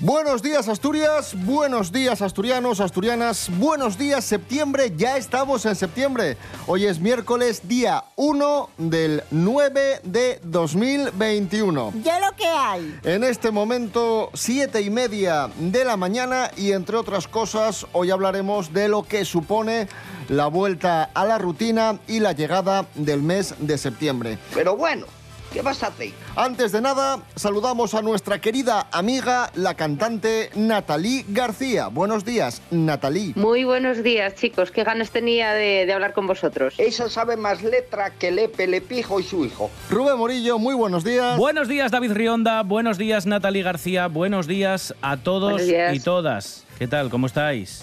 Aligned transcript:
Buenos 0.00 0.42
días 0.42 0.68
Asturias, 0.68 1.34
buenos 1.44 1.90
días 1.90 2.22
asturianos, 2.22 2.78
asturianas, 2.78 3.50
buenos 3.58 3.98
días 3.98 4.24
septiembre, 4.24 4.92
ya 4.96 5.16
estamos 5.16 5.66
en 5.66 5.74
septiembre. 5.74 6.36
Hoy 6.68 6.86
es 6.86 7.00
miércoles 7.00 7.66
día 7.66 8.04
1 8.14 8.70
del 8.78 9.24
9 9.32 10.02
de 10.04 10.38
2021. 10.44 11.94
Ya 12.04 12.20
lo 12.20 12.36
que 12.36 12.46
hay. 12.46 13.00
En 13.02 13.24
este 13.24 13.50
momento, 13.50 14.30
siete 14.34 14.82
y 14.82 14.90
media 14.90 15.50
de 15.58 15.84
la 15.84 15.96
mañana 15.96 16.52
y 16.56 16.70
entre 16.70 16.96
otras 16.96 17.26
cosas, 17.26 17.84
hoy 17.92 18.12
hablaremos 18.12 18.72
de 18.72 18.86
lo 18.86 19.02
que 19.02 19.24
supone 19.24 19.88
la 20.28 20.46
vuelta 20.46 21.10
a 21.12 21.24
la 21.24 21.38
rutina 21.38 21.98
y 22.06 22.20
la 22.20 22.30
llegada 22.34 22.86
del 22.94 23.20
mes 23.20 23.56
de 23.58 23.76
septiembre. 23.76 24.38
Pero 24.54 24.76
bueno, 24.76 25.06
¿qué 25.52 25.60
vas 25.60 25.82
a 25.82 25.88
hacer? 25.88 26.12
Antes 26.40 26.70
de 26.70 26.80
nada, 26.80 27.18
saludamos 27.34 27.94
a 27.94 28.02
nuestra 28.02 28.40
querida 28.40 28.86
amiga, 28.92 29.50
la 29.56 29.74
cantante 29.74 30.50
Natalie 30.54 31.24
García. 31.30 31.88
Buenos 31.88 32.24
días, 32.24 32.62
Natalie. 32.70 33.32
Muy 33.34 33.64
buenos 33.64 34.04
días, 34.04 34.36
chicos. 34.36 34.70
Qué 34.70 34.84
ganas 34.84 35.10
tenía 35.10 35.52
de, 35.52 35.84
de 35.84 35.92
hablar 35.92 36.12
con 36.12 36.28
vosotros. 36.28 36.74
Esa 36.78 37.10
sabe 37.10 37.36
más 37.36 37.64
letra 37.64 38.10
que 38.10 38.30
Lepe, 38.30 38.68
Lepijo 38.68 39.18
y 39.18 39.24
su 39.24 39.44
hijo. 39.44 39.68
Rubén 39.90 40.16
Morillo, 40.16 40.60
muy 40.60 40.76
buenos 40.76 41.02
días. 41.02 41.36
Buenos 41.36 41.66
días, 41.66 41.90
David 41.90 42.12
Rionda. 42.12 42.62
Buenos 42.62 42.98
días, 42.98 43.26
Natalie 43.26 43.64
García. 43.64 44.06
Buenos 44.06 44.46
días 44.46 44.94
a 45.02 45.16
todos 45.16 45.66
días. 45.66 45.92
y 45.92 45.98
todas. 45.98 46.68
¿Qué 46.78 46.86
tal? 46.86 47.10
¿Cómo 47.10 47.26
estáis? 47.26 47.82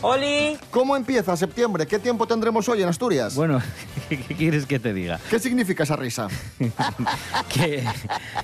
¿Cómo 0.72 0.96
empieza 0.96 1.36
septiembre? 1.36 1.86
¿Qué 1.86 2.00
tiempo 2.00 2.26
tendremos 2.26 2.70
hoy 2.70 2.82
en 2.82 2.88
Asturias? 2.88 3.36
Bueno, 3.36 3.62
¿qué 4.10 4.18
quieres 4.18 4.66
que 4.66 4.80
te 4.80 4.94
diga? 4.94 5.20
¿Qué 5.30 5.38
significa 5.38 5.84
esa 5.84 5.98
risa? 5.98 6.30
Que, 7.54 7.84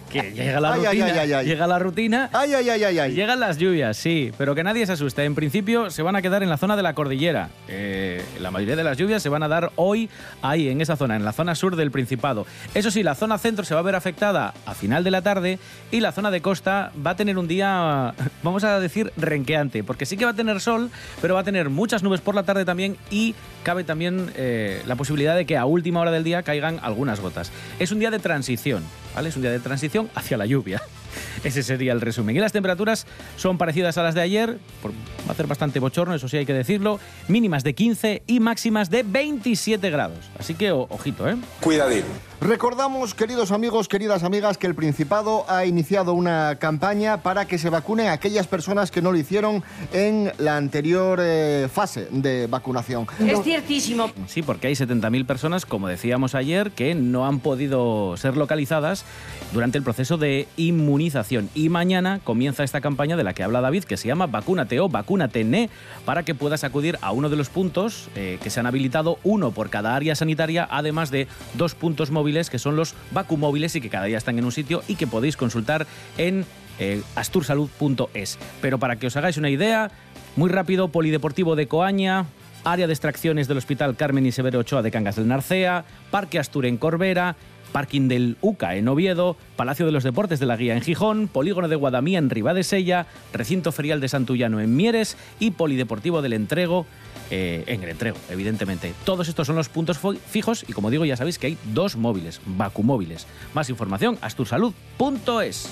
que 0.09 0.31
llega 0.31 0.59
la 0.59 0.73
Ay, 0.73 0.85
rutina. 0.85 1.05
ay, 1.21 1.33
ay. 1.33 1.45
Llega 1.45 1.67
la 1.67 1.79
rutina. 1.79 2.29
Ay, 2.33 2.53
ay, 2.53 2.69
ay, 2.69 2.83
ay, 2.83 2.99
ay. 2.99 3.13
Llegan 3.13 3.39
las 3.39 3.57
lluvias, 3.57 3.95
sí, 3.97 4.31
pero 4.37 4.55
que 4.55 4.63
nadie 4.63 4.85
se 4.85 4.93
asuste. 4.93 5.23
En 5.23 5.35
principio 5.35 5.89
se 5.89 6.01
van 6.01 6.15
a 6.15 6.21
quedar 6.21 6.43
en 6.43 6.49
la 6.49 6.57
zona 6.57 6.75
de 6.75 6.83
la 6.83 6.93
cordillera. 6.93 7.49
Eh, 7.67 8.23
la 8.39 8.51
mayoría 8.51 8.75
de 8.75 8.83
las 8.83 8.97
lluvias 8.97 9.21
se 9.23 9.29
van 9.29 9.43
a 9.43 9.47
dar 9.47 9.71
hoy 9.75 10.09
ahí, 10.41 10.69
en 10.69 10.81
esa 10.81 10.95
zona, 10.95 11.15
en 11.15 11.23
la 11.25 11.31
zona 11.33 11.55
sur 11.55 11.75
del 11.75 11.91
Principado. 11.91 12.45
Eso 12.73 12.91
sí, 12.91 13.03
la 13.03 13.15
zona 13.15 13.37
centro 13.37 13.63
se 13.65 13.73
va 13.73 13.79
a 13.79 13.83
ver 13.83 13.95
afectada 13.95 14.53
a 14.65 14.73
final 14.73 15.03
de 15.03 15.11
la 15.11 15.21
tarde 15.21 15.59
y 15.91 15.99
la 15.99 16.11
zona 16.11 16.31
de 16.31 16.41
costa 16.41 16.91
va 17.05 17.11
a 17.11 17.15
tener 17.15 17.37
un 17.37 17.47
día, 17.47 18.13
vamos 18.43 18.63
a 18.63 18.79
decir, 18.79 19.11
renqueante, 19.17 19.83
porque 19.83 20.05
sí 20.05 20.17
que 20.17 20.25
va 20.25 20.31
a 20.31 20.35
tener 20.35 20.59
sol, 20.61 20.89
pero 21.21 21.35
va 21.35 21.41
a 21.41 21.43
tener 21.43 21.69
muchas 21.69 22.03
nubes 22.03 22.21
por 22.21 22.35
la 22.35 22.43
tarde 22.43 22.65
también 22.65 22.97
y 23.09 23.35
cabe 23.63 23.83
también 23.83 24.31
eh, 24.35 24.81
la 24.87 24.95
posibilidad 24.95 25.35
de 25.35 25.45
que 25.45 25.57
a 25.57 25.65
última 25.65 25.99
hora 26.01 26.11
del 26.11 26.23
día 26.23 26.43
caigan 26.43 26.79
algunas 26.81 27.19
gotas. 27.19 27.51
Es 27.79 27.91
un 27.91 27.99
día 27.99 28.11
de 28.11 28.19
transición, 28.19 28.83
Es 29.19 29.35
un 29.35 29.41
día 29.43 29.51
de 29.51 29.59
transición 29.59 30.09
hacia 30.15 30.35
la 30.37 30.45
lluvia. 30.45 30.81
Ese 31.43 31.63
sería 31.63 31.91
el 31.93 32.01
resumen. 32.01 32.35
Y 32.35 32.39
las 32.39 32.51
temperaturas 32.51 33.05
son 33.37 33.57
parecidas 33.57 33.97
a 33.97 34.03
las 34.03 34.15
de 34.15 34.21
ayer, 34.21 34.57
por- 34.81 34.91
va 34.91 35.29
a 35.29 35.31
hacer 35.31 35.47
bastante 35.47 35.79
bochorno, 35.79 36.13
eso 36.15 36.27
sí 36.27 36.37
hay 36.37 36.45
que 36.45 36.53
decirlo, 36.53 36.99
mínimas 37.27 37.63
de 37.63 37.73
15 37.75 38.23
y 38.27 38.39
máximas 38.39 38.89
de 38.89 39.03
27 39.03 39.89
grados. 39.89 40.17
Así 40.39 40.55
que 40.55 40.71
ojito, 40.71 41.29
¿eh? 41.29 41.35
Cuidadín. 41.61 42.03
Recordamos, 42.41 43.13
queridos 43.13 43.51
amigos, 43.51 43.87
queridas 43.87 44.23
amigas, 44.23 44.57
que 44.57 44.65
el 44.65 44.73
Principado 44.73 45.45
ha 45.47 45.63
iniciado 45.67 46.13
una 46.13 46.55
campaña 46.55 47.17
para 47.17 47.45
que 47.45 47.59
se 47.59 47.69
vacunen 47.69 48.07
a 48.07 48.13
aquellas 48.13 48.47
personas 48.47 48.89
que 48.89 48.99
no 48.99 49.11
lo 49.11 49.19
hicieron 49.19 49.63
en 49.93 50.31
la 50.39 50.57
anterior 50.57 51.19
eh, 51.21 51.67
fase 51.71 52.07
de 52.09 52.47
vacunación. 52.47 53.05
Es 53.19 53.43
ciertísimo. 53.43 54.09
Sí, 54.25 54.41
porque 54.41 54.65
hay 54.65 54.73
70.000 54.73 55.27
personas, 55.27 55.67
como 55.67 55.87
decíamos 55.87 56.33
ayer, 56.33 56.71
que 56.71 56.95
no 56.95 57.27
han 57.27 57.41
podido 57.41 58.17
ser 58.17 58.35
localizadas 58.35 59.05
durante 59.53 59.77
el 59.77 59.83
proceso 59.83 60.17
de 60.17 60.47
inmunización. 60.57 61.47
Y 61.53 61.69
mañana 61.69 62.21
comienza 62.23 62.63
esta 62.63 62.81
campaña 62.81 63.17
de 63.17 63.23
la 63.23 63.33
que 63.33 63.43
habla 63.43 63.61
David, 63.61 63.83
que 63.83 63.97
se 63.97 64.07
llama 64.07 64.25
Vacúnate 64.25 64.79
o 64.79 64.89
Vacúnate 64.89 65.43
NE, 65.43 65.69
para 66.05 66.23
que 66.23 66.33
puedas 66.33 66.63
acudir 66.63 66.97
a 67.03 67.11
uno 67.11 67.29
de 67.29 67.35
los 67.35 67.49
puntos 67.49 68.09
eh, 68.15 68.39
que 68.41 68.49
se 68.49 68.59
han 68.59 68.65
habilitado, 68.65 69.19
uno 69.23 69.51
por 69.51 69.69
cada 69.69 69.95
área 69.95 70.15
sanitaria, 70.15 70.67
además 70.71 71.11
de 71.11 71.27
dos 71.53 71.75
puntos 71.75 72.09
móviles 72.09 72.30
que 72.49 72.59
son 72.59 72.75
los 72.75 72.95
vacumóviles 73.11 73.75
y 73.75 73.81
que 73.81 73.89
cada 73.89 74.05
día 74.05 74.17
están 74.17 74.37
en 74.39 74.45
un 74.45 74.51
sitio 74.51 74.83
y 74.87 74.95
que 74.95 75.07
podéis 75.07 75.37
consultar 75.37 75.85
en 76.17 76.45
eh, 76.79 77.01
astursalud.es. 77.15 78.37
Pero 78.61 78.79
para 78.79 78.95
que 78.95 79.07
os 79.07 79.15
hagáis 79.17 79.37
una 79.37 79.49
idea, 79.49 79.91
muy 80.35 80.49
rápido, 80.49 80.87
Polideportivo 80.87 81.55
de 81.55 81.67
Coaña, 81.67 82.25
área 82.63 82.87
de 82.87 82.93
extracciones 82.93 83.47
del 83.47 83.57
Hospital 83.57 83.95
Carmen 83.95 84.25
y 84.25 84.31
Severo 84.31 84.59
Ochoa 84.59 84.81
de 84.81 84.91
Cangas 84.91 85.15
del 85.15 85.27
Narcea, 85.27 85.85
Parque 86.09 86.39
Astur 86.39 86.65
en 86.65 86.77
Corbera, 86.77 87.35
Parking 87.71 88.07
del 88.07 88.37
UCA 88.41 88.75
en 88.75 88.87
Oviedo, 88.87 89.37
Palacio 89.55 89.85
de 89.85 89.91
los 89.91 90.03
Deportes 90.03 90.39
de 90.39 90.45
la 90.45 90.57
Guía 90.57 90.75
en 90.75 90.81
Gijón, 90.81 91.27
Polígono 91.27 91.67
de 91.67 91.75
Guadamía 91.75 92.19
en 92.19 92.29
Ribadesella, 92.29 93.07
Recinto 93.33 93.71
Ferial 93.71 94.01
de 94.01 94.09
Santullano 94.09 94.59
en 94.59 94.75
Mieres 94.75 95.17
y 95.39 95.51
Polideportivo 95.51 96.21
del 96.21 96.33
Entrego 96.33 96.85
eh, 97.29 97.63
en 97.67 97.83
el 97.83 97.89
Entrego, 97.89 98.17
evidentemente. 98.29 98.93
Todos 99.05 99.29
estos 99.29 99.47
son 99.47 99.55
los 99.55 99.69
puntos 99.69 99.99
fijos 100.29 100.65
y 100.67 100.73
como 100.73 100.89
digo 100.89 101.05
ya 101.05 101.15
sabéis 101.15 101.39
que 101.39 101.47
hay 101.47 101.57
dos 101.73 101.95
móviles, 101.95 102.41
vacumóviles. 102.45 103.25
Más 103.53 103.69
información, 103.69 104.17
astursalud.es. 104.21 105.69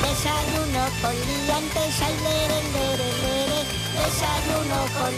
Desayuno 0.00 0.86
con 1.00 1.12
liantes. 1.12 2.00
Desayuno 3.94 4.80
con. 4.98 5.14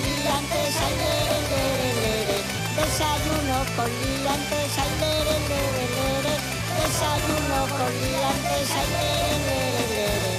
Desayuno 2.76 3.58
con 3.74 3.88
liantes, 3.88 4.78
ay, 4.78 4.92
lere, 5.00 5.36
lere. 5.48 6.34
Desayuno 6.78 7.58
con 7.78 7.92
liantes, 8.02 8.70
ay, 8.70 8.88
lere, 8.92 9.82
lere. 9.90 10.36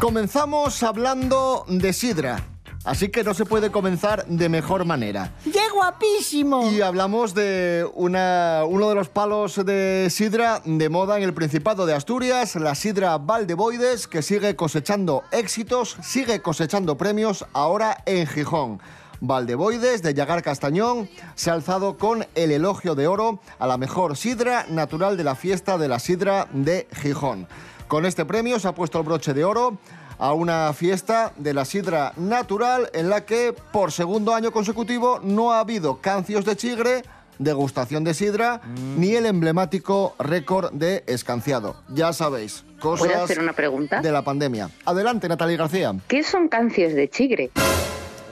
Comenzamos 0.00 0.82
hablando 0.82 1.64
de 1.68 1.92
sidra, 1.92 2.44
así 2.88 3.10
que 3.10 3.22
no 3.22 3.34
se 3.34 3.44
puede 3.44 3.70
comenzar 3.70 4.24
de 4.26 4.48
mejor 4.48 4.86
manera. 4.86 5.32
¡Qué 5.44 5.68
guapísimo! 5.72 6.70
Y 6.72 6.80
hablamos 6.80 7.34
de 7.34 7.86
una, 7.94 8.62
uno 8.66 8.88
de 8.88 8.94
los 8.94 9.10
palos 9.10 9.62
de 9.64 10.08
sidra 10.10 10.62
de 10.64 10.88
moda 10.88 11.18
en 11.18 11.24
el 11.24 11.34
Principado 11.34 11.84
de 11.84 11.92
Asturias, 11.92 12.56
la 12.56 12.74
sidra 12.74 13.18
Valdeboides, 13.18 14.08
que 14.08 14.22
sigue 14.22 14.56
cosechando 14.56 15.22
éxitos, 15.32 15.98
sigue 16.02 16.40
cosechando 16.40 16.96
premios 16.96 17.44
ahora 17.52 18.02
en 18.06 18.26
Gijón. 18.26 18.80
Valdeboides 19.20 20.02
de 20.02 20.14
Yagar 20.14 20.42
Castañón 20.42 21.10
se 21.34 21.50
ha 21.50 21.54
alzado 21.54 21.98
con 21.98 22.26
el 22.36 22.52
elogio 22.52 22.94
de 22.94 23.06
oro 23.06 23.40
a 23.58 23.66
la 23.66 23.76
mejor 23.76 24.16
sidra 24.16 24.64
natural 24.70 25.18
de 25.18 25.24
la 25.24 25.34
fiesta 25.34 25.76
de 25.76 25.88
la 25.88 25.98
sidra 25.98 26.48
de 26.52 26.86
Gijón. 27.02 27.48
Con 27.88 28.06
este 28.06 28.24
premio 28.24 28.58
se 28.60 28.68
ha 28.68 28.74
puesto 28.74 28.98
el 28.98 29.04
broche 29.04 29.34
de 29.34 29.44
oro 29.44 29.78
a 30.18 30.32
una 30.32 30.72
fiesta 30.72 31.32
de 31.36 31.54
la 31.54 31.64
sidra 31.64 32.12
natural 32.16 32.90
en 32.92 33.08
la 33.08 33.24
que 33.24 33.54
por 33.72 33.92
segundo 33.92 34.34
año 34.34 34.50
consecutivo 34.52 35.20
no 35.22 35.52
ha 35.52 35.60
habido 35.60 35.98
cancios 36.00 36.44
de 36.44 36.56
chigre, 36.56 37.02
degustación 37.38 38.02
de 38.04 38.14
sidra, 38.14 38.60
ni 38.96 39.14
el 39.14 39.26
emblemático 39.26 40.14
récord 40.18 40.72
de 40.72 41.04
escanciado. 41.06 41.76
Ya 41.88 42.12
sabéis, 42.12 42.64
¿Puedo 42.80 42.96
cosas 42.98 43.16
hacer 43.22 43.38
una 43.40 43.52
pregunta? 43.52 44.00
de 44.00 44.10
la 44.12 44.22
pandemia. 44.22 44.70
Adelante, 44.84 45.28
Natalia 45.28 45.56
García. 45.56 45.94
¿Qué 46.08 46.22
son 46.24 46.48
cancios 46.48 46.94
de 46.94 47.08
chigre? 47.08 47.50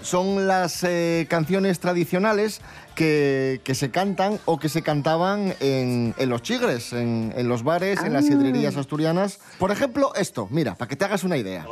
Son 0.06 0.46
las 0.46 0.84
eh, 0.84 1.26
canciones 1.28 1.80
tradicionales 1.80 2.60
que, 2.94 3.60
que 3.64 3.74
se 3.74 3.90
cantan 3.90 4.38
o 4.44 4.56
que 4.60 4.68
se 4.68 4.82
cantaban 4.82 5.52
en, 5.58 6.14
en 6.16 6.28
los 6.28 6.42
chigres, 6.42 6.92
en, 6.92 7.34
en 7.36 7.48
los 7.48 7.64
bares, 7.64 8.00
en 8.04 8.12
las 8.12 8.24
Ah. 8.24 8.28
sidrerías 8.28 8.76
asturianas. 8.76 9.40
Por 9.58 9.72
ejemplo, 9.72 10.12
esto, 10.14 10.46
mira, 10.48 10.76
para 10.76 10.88
que 10.88 10.94
te 10.94 11.04
hagas 11.04 11.24
una 11.24 11.36
idea. 11.36 11.66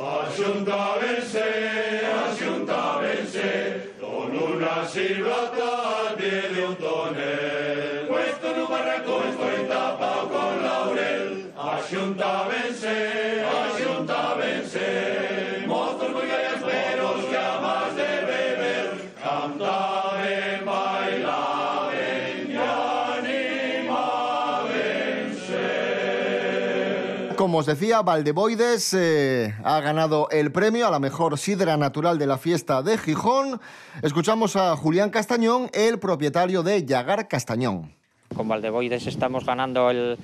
Como 27.55 27.61
os 27.61 27.67
decía, 27.67 28.03
Valdeboides 28.03 28.95
eh, 28.95 29.55
ha 29.63 29.81
ganado 29.81 30.29
el 30.33 30.51
premio 30.51 30.89
a 30.89 30.91
la 30.91 30.99
mejor 30.99 31.39
sidra 31.39 31.77
natural 31.77 32.19
de 32.19 32.27
la 32.27 32.37
fiesta 32.37 32.83
de 32.83 32.99
Gijón. 32.99 33.61
Escuchamos 34.03 34.57
a 34.57 34.75
Julián 34.75 35.11
Castañón, 35.11 35.71
el 35.73 36.01
propietario 36.01 36.65
de 36.65 36.85
Yagar 36.85 37.29
Castañón. 37.29 37.95
Con 38.35 38.49
Valdeboides 38.49 39.07
estamos 39.07 39.47
ganando 39.47 39.89
el, 39.89 40.19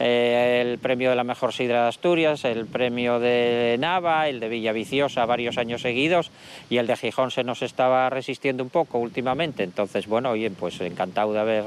eh, 0.00 0.76
premio 0.82 1.10
de 1.10 1.14
la 1.14 1.22
mejor 1.22 1.52
sidra 1.52 1.82
de 1.82 1.88
Asturias, 1.90 2.44
el 2.44 2.66
premio 2.66 3.20
de 3.20 3.76
Nava, 3.78 4.26
el 4.26 4.40
de 4.40 4.48
Villaviciosa 4.48 5.24
varios 5.24 5.58
años 5.58 5.82
seguidos 5.82 6.32
y 6.68 6.78
el 6.78 6.88
de 6.88 6.96
Gijón 6.96 7.30
se 7.30 7.44
nos 7.44 7.62
estaba 7.62 8.10
resistiendo 8.10 8.64
un 8.64 8.70
poco 8.70 8.98
últimamente. 8.98 9.62
Entonces, 9.62 10.08
bueno, 10.08 10.30
oye, 10.30 10.50
pues 10.50 10.80
encantado 10.80 11.32
de 11.32 11.38
haber 11.38 11.64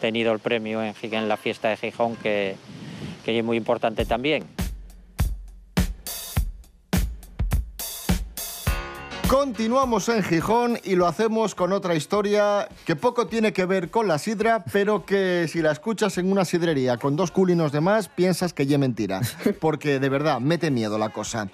tenido 0.00 0.32
el 0.32 0.40
premio 0.40 0.82
en, 0.82 0.92
en 1.00 1.28
la 1.28 1.36
fiesta 1.36 1.68
de 1.68 1.76
Gijón, 1.76 2.16
que, 2.16 2.56
que 3.26 3.36
es 3.36 3.44
muy 3.44 3.56
importante 3.56 4.04
también. 4.04 4.44
Continuamos 9.28 10.08
en 10.08 10.22
Gijón 10.22 10.78
y 10.84 10.94
lo 10.94 11.08
hacemos 11.08 11.56
con 11.56 11.72
otra 11.72 11.96
historia 11.96 12.68
que 12.84 12.94
poco 12.94 13.26
tiene 13.26 13.52
que 13.52 13.66
ver 13.66 13.90
con 13.90 14.06
la 14.06 14.18
sidra, 14.18 14.64
pero 14.72 15.04
que 15.04 15.48
si 15.48 15.60
la 15.60 15.72
escuchas 15.72 16.16
en 16.18 16.30
una 16.30 16.44
sidrería 16.44 16.98
con 16.98 17.16
dos 17.16 17.32
culinos 17.32 17.72
de 17.72 17.80
más, 17.80 18.08
piensas 18.08 18.52
que 18.52 18.66
ya 18.66 18.78
mentira. 18.78 19.20
Porque 19.60 19.98
de 19.98 20.08
verdad, 20.08 20.38
mete 20.38 20.70
miedo 20.70 20.96
la 20.96 21.08
cosa. 21.08 21.48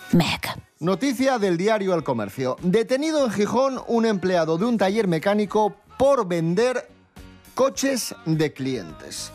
Noticia 0.79 1.39
del 1.39 1.57
diario 1.57 1.95
El 1.95 2.05
Comercio. 2.05 2.59
Detenido 2.61 3.25
en 3.25 3.33
Gijón 3.33 3.81
un 3.87 4.05
empleado 4.05 4.59
de 4.59 4.67
un 4.67 4.77
taller 4.77 5.09
mecánico 5.09 5.75
por 5.97 6.29
vender 6.29 6.87
coches 7.55 8.15
de 8.27 8.53
clientes. 8.53 9.33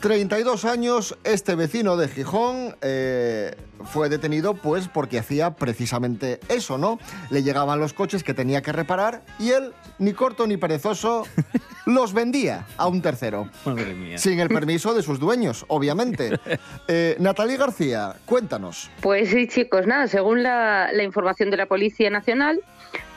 32 0.00 0.64
años, 0.64 1.16
este 1.24 1.54
vecino 1.54 1.96
de 1.96 2.08
Gijón 2.08 2.76
eh, 2.82 3.54
fue 3.84 4.08
detenido 4.08 4.54
pues 4.54 4.88
porque 4.88 5.18
hacía 5.18 5.52
precisamente 5.56 6.40
eso, 6.48 6.78
¿no? 6.78 6.98
Le 7.30 7.42
llegaban 7.42 7.80
los 7.80 7.92
coches 7.92 8.22
que 8.22 8.34
tenía 8.34 8.62
que 8.62 8.72
reparar 8.72 9.22
y 9.38 9.50
él, 9.50 9.72
ni 9.98 10.12
corto 10.12 10.46
ni 10.46 10.56
perezoso, 10.56 11.24
los 11.86 12.12
vendía 12.12 12.66
a 12.76 12.88
un 12.88 13.00
tercero. 13.00 13.48
Madre 13.64 13.94
mía. 13.94 14.18
Sin 14.18 14.38
el 14.38 14.48
permiso 14.48 14.94
de 14.94 15.02
sus 15.02 15.18
dueños, 15.18 15.64
obviamente. 15.68 16.38
Eh, 16.88 17.16
Natalie 17.18 17.56
García, 17.56 18.14
cuéntanos. 18.24 18.90
Pues 19.00 19.30
sí, 19.30 19.48
chicos, 19.48 19.86
nada, 19.86 20.06
según 20.06 20.42
la, 20.42 20.92
la 20.92 21.02
información 21.02 21.50
de 21.50 21.56
la 21.56 21.66
Policía 21.66 22.10
Nacional, 22.10 22.60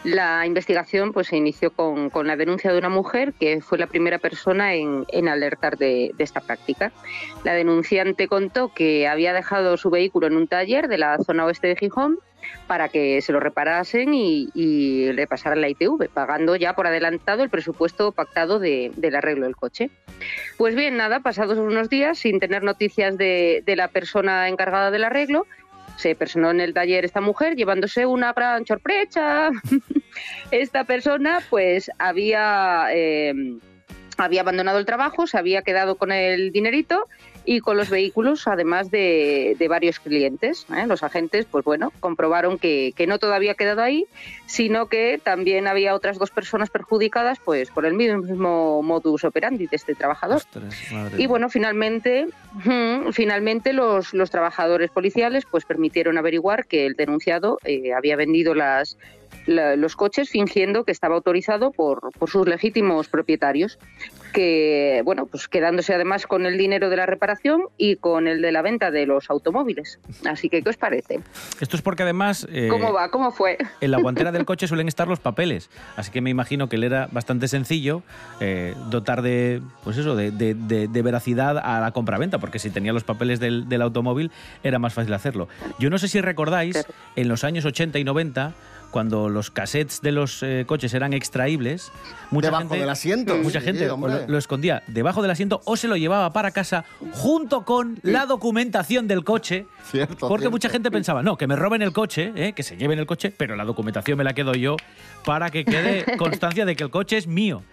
la 0.03 0.45
investigación 0.45 1.11
pues, 1.11 1.27
se 1.27 1.37
inició 1.37 1.71
con, 1.71 2.09
la 2.25 2.35
denuncia 2.35 2.71
de 2.71 2.77
una 2.77 2.89
mujer 2.89 3.33
que 3.33 3.61
fue 3.61 3.77
la 3.77 3.87
primera 3.87 4.17
persona 4.17 4.73
en, 4.73 5.27
alertar 5.27 5.77
de, 5.77 6.13
esta 6.17 6.41
práctica. 6.41 6.91
La 7.43 7.53
denunciante 7.53 8.27
contó 8.27 8.73
que 8.73 9.07
había 9.07 9.33
dejado 9.33 9.77
su 9.77 9.89
vehículo 9.89 10.27
en 10.27 10.37
un 10.37 10.47
taller 10.47 10.87
de 10.87 10.97
la 10.97 11.17
zona 11.19 11.45
oeste 11.45 11.67
de 11.67 11.75
Gijón 11.75 12.19
para 12.67 12.87
que 12.87 13.21
se 13.21 13.33
lo 13.33 13.39
reparasen 13.39 14.13
y, 14.13 15.11
le 15.11 15.27
pasaran 15.27 15.59
la 15.61 15.69
ITV, 15.69 16.09
pagando 16.13 16.55
ya 16.55 16.73
por 16.73 16.87
adelantado 16.87 17.43
el 17.43 17.49
presupuesto 17.49 18.11
pactado 18.13 18.59
de- 18.59 18.91
del 18.95 19.15
arreglo 19.15 19.45
del 19.45 19.55
coche. 19.55 19.89
Pues 20.57 20.75
bien, 20.75 20.95
nada, 20.97 21.19
pasados 21.19 21.57
unos 21.57 21.89
días, 21.89 22.17
sin 22.17 22.39
tener 22.39 22.63
noticias 22.63 23.17
de, 23.17 23.63
de 23.65 23.75
la 23.75 23.89
persona 23.89 24.47
encargada 24.47 24.91
del 24.91 25.03
arreglo, 25.03 25.45
se 25.99 26.15
personó 26.15 26.49
en 26.49 26.61
el 26.61 26.73
taller 26.73 27.03
esta 27.03 27.19
mujer 27.19 27.57
llevándose 27.57 28.05
una 28.05 28.31
gran 28.31 28.65
sorpresa. 28.65 29.49
esta 30.51 30.85
persona 30.85 31.41
pues 31.49 31.91
había, 31.99 32.87
eh, 32.93 33.33
había 34.17 34.41
abandonado 34.41 34.79
el 34.79 34.85
trabajo, 34.85 35.27
se 35.27 35.37
había 35.37 35.61
quedado 35.61 35.97
con 35.97 36.13
el 36.13 36.53
dinerito 36.53 37.05
y 37.51 37.61
con 37.61 37.77
los 37.77 37.89
vehículos, 37.89 38.47
además 38.47 38.91
de, 38.91 39.55
de 39.57 39.67
varios 39.67 39.99
clientes. 39.99 40.67
¿eh? 40.71 40.85
Los 40.85 41.01
agentes, 41.01 41.47
pues 41.49 41.65
bueno, 41.65 41.91
comprobaron 41.99 42.59
que, 42.59 42.93
que 42.95 43.07
no 43.07 43.17
todo 43.17 43.33
había 43.33 43.55
quedado 43.55 43.81
ahí, 43.81 44.05
sino 44.45 44.85
que 44.85 45.19
también 45.23 45.65
había 45.67 45.95
otras 45.95 46.19
dos 46.19 46.29
personas 46.29 46.69
perjudicadas 46.69 47.39
pues 47.43 47.71
por 47.71 47.87
el 47.87 47.95
mismo 47.95 48.83
modus 48.83 49.23
operandi 49.23 49.65
de 49.65 49.77
este 49.77 49.95
trabajador. 49.95 50.37
Ostras, 50.37 50.75
Y 51.17 51.25
bueno, 51.25 51.49
finalmente, 51.49 52.27
ujú, 52.55 53.11
finalmente 53.13 53.73
los, 53.73 54.13
los 54.13 54.29
trabajadores 54.29 54.91
policiales 54.91 55.45
pues 55.49 55.65
permitieron 55.65 56.19
averiguar 56.19 56.67
que 56.67 56.85
el 56.85 56.93
denunciado 56.93 57.57
eh, 57.65 57.93
había 57.93 58.15
vendido 58.15 58.53
las, 58.53 58.95
la- 59.49 59.75
los 59.75 59.95
coches 59.95 60.29
fingiendo 60.29 60.83
que 60.83 60.91
estaba 60.91 61.15
autorizado 61.15 61.71
por, 61.71 62.11
por 62.17 62.29
sus 62.29 62.47
legítimos 62.47 63.07
propietarios, 63.07 63.77
que 64.33 65.01
bueno, 65.05 65.25
pues 65.25 65.47
quedándose 65.47 65.93
además 65.93 66.27
con 66.27 66.45
el 66.45 66.57
dinero 66.57 66.89
de 66.89 66.97
la 66.97 67.05
reparación 67.05 67.63
y 67.77 67.95
con 67.95 68.27
el 68.27 68.41
de 68.41 68.51
la 68.51 68.61
venta 68.61 68.91
de 68.91 69.05
los 69.05 69.29
automóviles. 69.29 69.99
Así 70.25 70.49
que, 70.49 70.61
¿qué 70.61 70.69
os 70.69 70.77
parece? 70.77 71.19
Esto 71.59 71.75
es 71.75 71.81
porque 71.81 72.03
además... 72.03 72.47
eh, 72.51 72.67
¿Cómo 72.69 72.93
va? 72.93 73.09
¿Cómo 73.09 73.31
fue? 73.31 73.57
En 73.81 73.91
la 73.91 73.97
guantera 73.99 74.31
del 74.31 74.45
coche 74.45 74.67
suelen 74.67 74.87
estar 74.87 75.07
los 75.07 75.19
papeles, 75.19 75.69
así 75.95 76.11
que 76.11 76.21
me 76.21 76.29
imagino 76.29 76.69
que 76.69 76.77
le 76.77 76.85
era 76.87 77.07
bastante 77.11 77.47
sencillo 77.47 78.03
eh, 78.39 78.75
dotar 78.89 79.21
de, 79.21 79.61
pues 79.83 79.97
eso, 79.97 80.15
de, 80.15 80.31
de- 80.31 80.53
de- 80.53 80.87
de 80.87 81.01
veracidad 81.01 81.57
a 81.57 81.79
la 81.79 81.91
compraventa, 81.91 82.37
porque 82.39 82.59
si 82.59 82.69
tenía 82.69 82.93
los 82.93 83.03
papeles 83.03 83.39
del, 83.39 83.67
del 83.67 83.81
automóvil 83.81 84.31
era 84.63 84.79
más 84.79 84.93
fácil 84.93 85.13
hacerlo. 85.13 85.47
Yo 85.79 85.89
no 85.89 85.97
sé 85.97 86.07
si 86.07 86.21
recordáis, 86.21 86.85
en 87.15 87.27
los 87.27 87.43
años 87.43 87.65
80 87.65 87.97
y 87.99 88.03
90, 88.03 88.53
cuando 88.91 89.29
los 89.29 89.51
cassettes 89.51 90.01
de 90.01 90.11
los 90.11 90.41
eh, 90.43 90.63
coches 90.67 90.93
eran 90.93 91.13
extraíbles, 91.13 91.91
mucha 92.31 92.47
Debajo 92.47 92.63
gente, 92.69 92.79
del 92.79 92.89
asiento, 92.89 93.37
mucha 93.37 93.59
sí, 93.59 93.65
gente 93.65 93.87
lo, 93.87 93.97
lo 94.27 94.37
escondía 94.37 94.83
debajo 94.87 95.21
del 95.21 95.31
asiento 95.31 95.61
o 95.65 95.77
se 95.77 95.87
lo 95.87 95.95
llevaba 95.97 96.31
para 96.33 96.51
casa 96.51 96.85
junto 97.11 97.65
con 97.65 97.99
la 98.03 98.25
documentación 98.25 99.07
del 99.07 99.23
coche. 99.23 99.65
Cierto, 99.91 100.27
Porque 100.27 100.43
cierto. 100.43 100.51
mucha 100.51 100.69
gente 100.69 100.91
pensaba, 100.91 101.21
no, 101.23 101.37
que 101.37 101.47
me 101.47 101.55
roben 101.55 101.81
el 101.81 101.93
coche, 101.93 102.31
¿eh? 102.35 102.53
que 102.53 102.63
se 102.63 102.77
lleven 102.77 102.99
el 102.99 103.05
coche, 103.05 103.31
pero 103.35 103.55
la 103.55 103.65
documentación 103.65 104.17
me 104.17 104.23
la 104.23 104.33
quedo 104.33 104.53
yo 104.53 104.75
para 105.25 105.49
que 105.49 105.65
quede 105.65 106.05
constancia 106.17 106.65
de 106.65 106.75
que 106.75 106.83
el 106.83 106.89
coche 106.89 107.17
es 107.17 107.27
mío. 107.27 107.63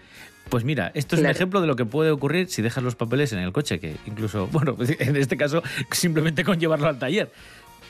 Pues 0.49 0.63
mira, 0.63 0.91
esto 0.93 1.15
es 1.15 1.19
un 1.19 1.23
Claro. 1.25 1.35
ejemplo 1.35 1.59
de 1.61 1.67
lo 1.67 1.75
que 1.75 1.83
puede 1.83 2.09
ocurrir 2.09 2.49
si 2.49 2.61
dejas 2.61 2.81
los 2.81 2.95
papeles 2.95 3.33
en 3.33 3.39
el 3.39 3.51
coche, 3.51 3.79
que 3.81 3.97
incluso, 4.05 4.47
bueno, 4.51 4.77
en 4.79 5.15
este 5.17 5.35
caso, 5.35 5.61
simplemente 5.91 6.45
con 6.45 6.57
llevarlo 6.57 6.87
al 6.87 6.97
taller. 6.99 7.31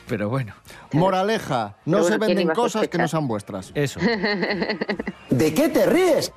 Pero 0.08 0.28
bueno, 0.30 0.54
Moraleja, 0.92 1.76
no 1.84 1.98
Pero 1.98 2.04
se 2.04 2.10
bueno, 2.18 2.26
¿quién 2.26 2.36
venden 2.38 2.54
cosas 2.54 2.88
que 2.88 2.98
no 2.98 3.06
sean 3.08 3.28
vuestras. 3.28 3.70
eso. 3.74 4.00
¿De 5.30 5.54
qué 5.54 5.68
te 5.68 5.86
ríes? 5.86 6.32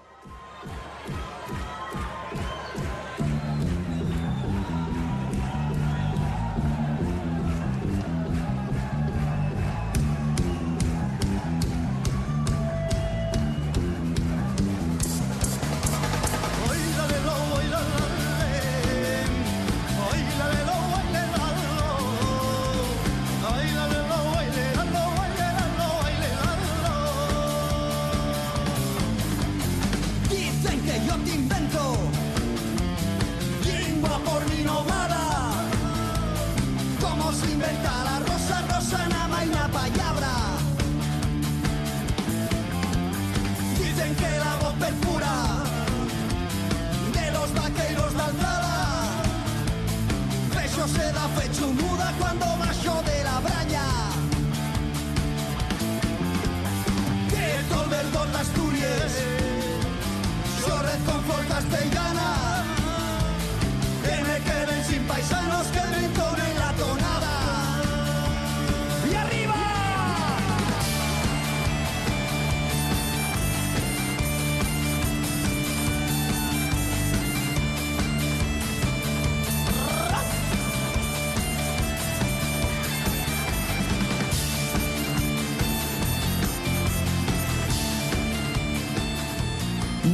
Red 60.87 61.01
confort 61.05 61.47
castellana 61.47 62.63
Que 64.03 64.15
me 64.27 64.37
queden 64.47 64.85
sin 64.85 65.03
paisanos 65.07 65.67
que 65.67 65.79
entonen 65.79 66.50
la 66.50 66.50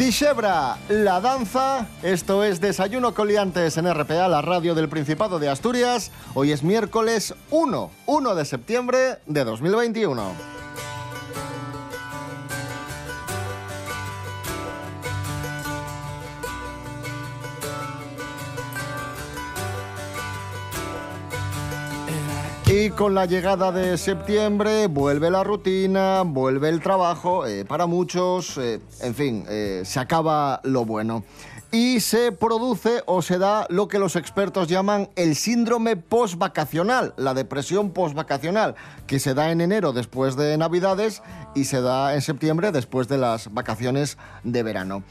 Dishebra, 0.07 0.77
la 0.87 1.19
danza. 1.19 1.85
Esto 2.01 2.45
es 2.45 2.61
Desayuno 2.61 3.13
Coliantes 3.13 3.75
en 3.75 3.93
RPA, 3.93 4.29
la 4.29 4.41
radio 4.41 4.73
del 4.73 4.87
Principado 4.87 5.37
de 5.37 5.49
Asturias. 5.49 6.11
Hoy 6.33 6.53
es 6.53 6.63
miércoles 6.63 7.35
1, 7.51 7.91
1 8.05 8.35
de 8.35 8.45
septiembre 8.45 9.17
de 9.25 9.43
2021. 9.43 10.56
Y 22.79 22.91
con 22.91 23.15
la 23.15 23.25
llegada 23.25 23.71
de 23.71 23.97
septiembre 23.97 24.85
vuelve 24.85 25.31
la 25.31 25.43
rutina, 25.43 26.21
vuelve 26.21 26.69
el 26.69 26.79
trabajo, 26.79 27.47
eh, 27.47 27.65
para 27.65 27.87
muchos, 27.87 28.55
eh, 28.59 28.79
en 29.01 29.15
fin, 29.15 29.45
eh, 29.49 29.81
se 29.83 29.99
acaba 29.99 30.61
lo 30.63 30.85
bueno. 30.85 31.23
Y 31.71 32.01
se 32.01 32.31
produce 32.31 33.01
o 33.07 33.23
se 33.23 33.39
da 33.39 33.65
lo 33.69 33.87
que 33.87 33.97
los 33.97 34.15
expertos 34.15 34.67
llaman 34.67 35.09
el 35.15 35.35
síndrome 35.35 35.95
postvacacional, 35.95 37.15
la 37.17 37.33
depresión 37.33 37.93
postvacacional, 37.93 38.75
que 39.07 39.17
se 39.17 39.33
da 39.33 39.51
en 39.51 39.61
enero 39.61 39.91
después 39.91 40.35
de 40.35 40.55
Navidades 40.55 41.23
y 41.55 41.63
se 41.63 41.81
da 41.81 42.13
en 42.13 42.21
septiembre 42.21 42.71
después 42.71 43.07
de 43.07 43.17
las 43.17 43.51
vacaciones 43.55 44.19
de 44.43 44.61
verano. 44.61 45.03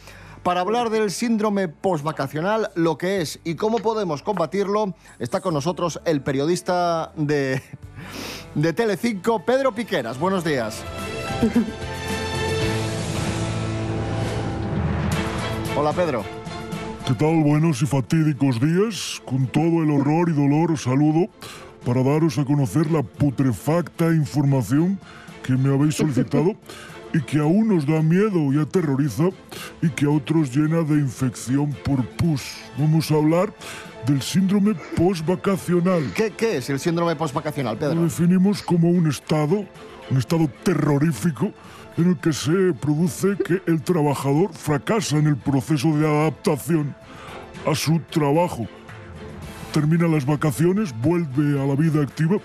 Para 0.46 0.60
hablar 0.60 0.90
del 0.90 1.10
síndrome 1.10 1.66
postvacacional, 1.66 2.70
lo 2.76 2.96
que 2.98 3.20
es 3.20 3.40
y 3.42 3.56
cómo 3.56 3.78
podemos 3.78 4.22
combatirlo, 4.22 4.94
está 5.18 5.40
con 5.40 5.54
nosotros 5.54 6.00
el 6.04 6.20
periodista 6.20 7.10
de, 7.16 7.60
de 8.54 8.72
Telecinco, 8.72 9.44
Pedro 9.44 9.74
Piqueras. 9.74 10.20
Buenos 10.20 10.44
días. 10.44 10.84
Hola, 15.76 15.92
Pedro. 15.92 16.24
¿Qué 17.08 17.14
tal? 17.14 17.42
Buenos 17.42 17.82
y 17.82 17.86
fatídicos 17.86 18.60
días. 18.60 19.20
Con 19.24 19.48
todo 19.48 19.82
el 19.82 19.90
horror 19.90 20.28
y 20.28 20.32
dolor 20.32 20.70
os 20.70 20.84
saludo 20.84 21.26
para 21.84 22.04
daros 22.04 22.38
a 22.38 22.44
conocer 22.44 22.88
la 22.92 23.02
putrefacta 23.02 24.12
información 24.12 25.00
que 25.42 25.54
me 25.54 25.74
habéis 25.74 25.96
solicitado 25.96 26.54
y 27.16 27.22
que 27.22 27.38
a 27.38 27.44
unos 27.46 27.86
da 27.86 28.02
miedo 28.02 28.52
y 28.52 28.60
aterroriza 28.60 29.30
y 29.80 29.88
que 29.88 30.04
a 30.04 30.10
otros 30.10 30.54
llena 30.54 30.82
de 30.82 30.96
infección 30.96 31.74
por 31.82 32.04
pus. 32.04 32.42
Vamos 32.76 33.10
a 33.10 33.14
hablar 33.14 33.54
del 34.06 34.20
síndrome 34.20 34.74
postvacacional. 34.96 36.12
¿Qué, 36.14 36.30
qué 36.32 36.58
es 36.58 36.68
el 36.68 36.78
síndrome 36.78 37.16
postvacacional, 37.16 37.74
Lo 37.74 37.80
Pedro? 37.80 38.02
definimos 38.02 38.62
como 38.62 38.90
un 38.90 39.08
estado, 39.08 39.64
un 40.10 40.16
estado 40.18 40.48
terrorífico 40.62 41.52
en 41.96 42.10
el 42.10 42.18
que 42.18 42.34
se 42.34 42.74
produce 42.78 43.36
que 43.38 43.62
el 43.66 43.80
trabajador 43.82 44.52
fracasa 44.52 45.16
en 45.16 45.28
el 45.28 45.36
proceso 45.36 45.96
de 45.96 46.06
adaptación 46.06 46.94
a 47.66 47.74
su 47.74 47.98
trabajo. 48.10 48.66
Termina 49.72 50.06
las 50.06 50.26
vacaciones, 50.26 50.94
vuelve 51.00 51.58
a 51.60 51.64
la 51.66 51.74
vida 51.74 52.02
activa 52.02 52.36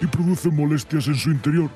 y 0.00 0.06
produce 0.06 0.50
molestias 0.50 1.06
en 1.06 1.14
su 1.14 1.30
interior. 1.30 1.70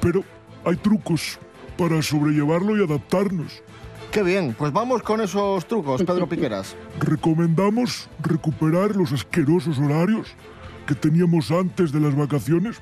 Pero 0.00 0.22
hay 0.64 0.76
trucos 0.76 1.38
para 1.76 2.02
sobrellevarlo 2.02 2.76
y 2.76 2.84
adaptarnos. 2.84 3.62
Qué 4.10 4.22
bien, 4.22 4.54
pues 4.56 4.72
vamos 4.72 5.02
con 5.02 5.20
esos 5.20 5.66
trucos, 5.66 6.02
Pedro 6.02 6.26
Piqueras. 6.28 6.76
Recomendamos 7.00 8.08
recuperar 8.22 8.96
los 8.96 9.12
asquerosos 9.12 9.78
horarios 9.78 10.28
que 10.86 10.94
teníamos 10.94 11.50
antes 11.50 11.92
de 11.92 12.00
las 12.00 12.16
vacaciones, 12.16 12.80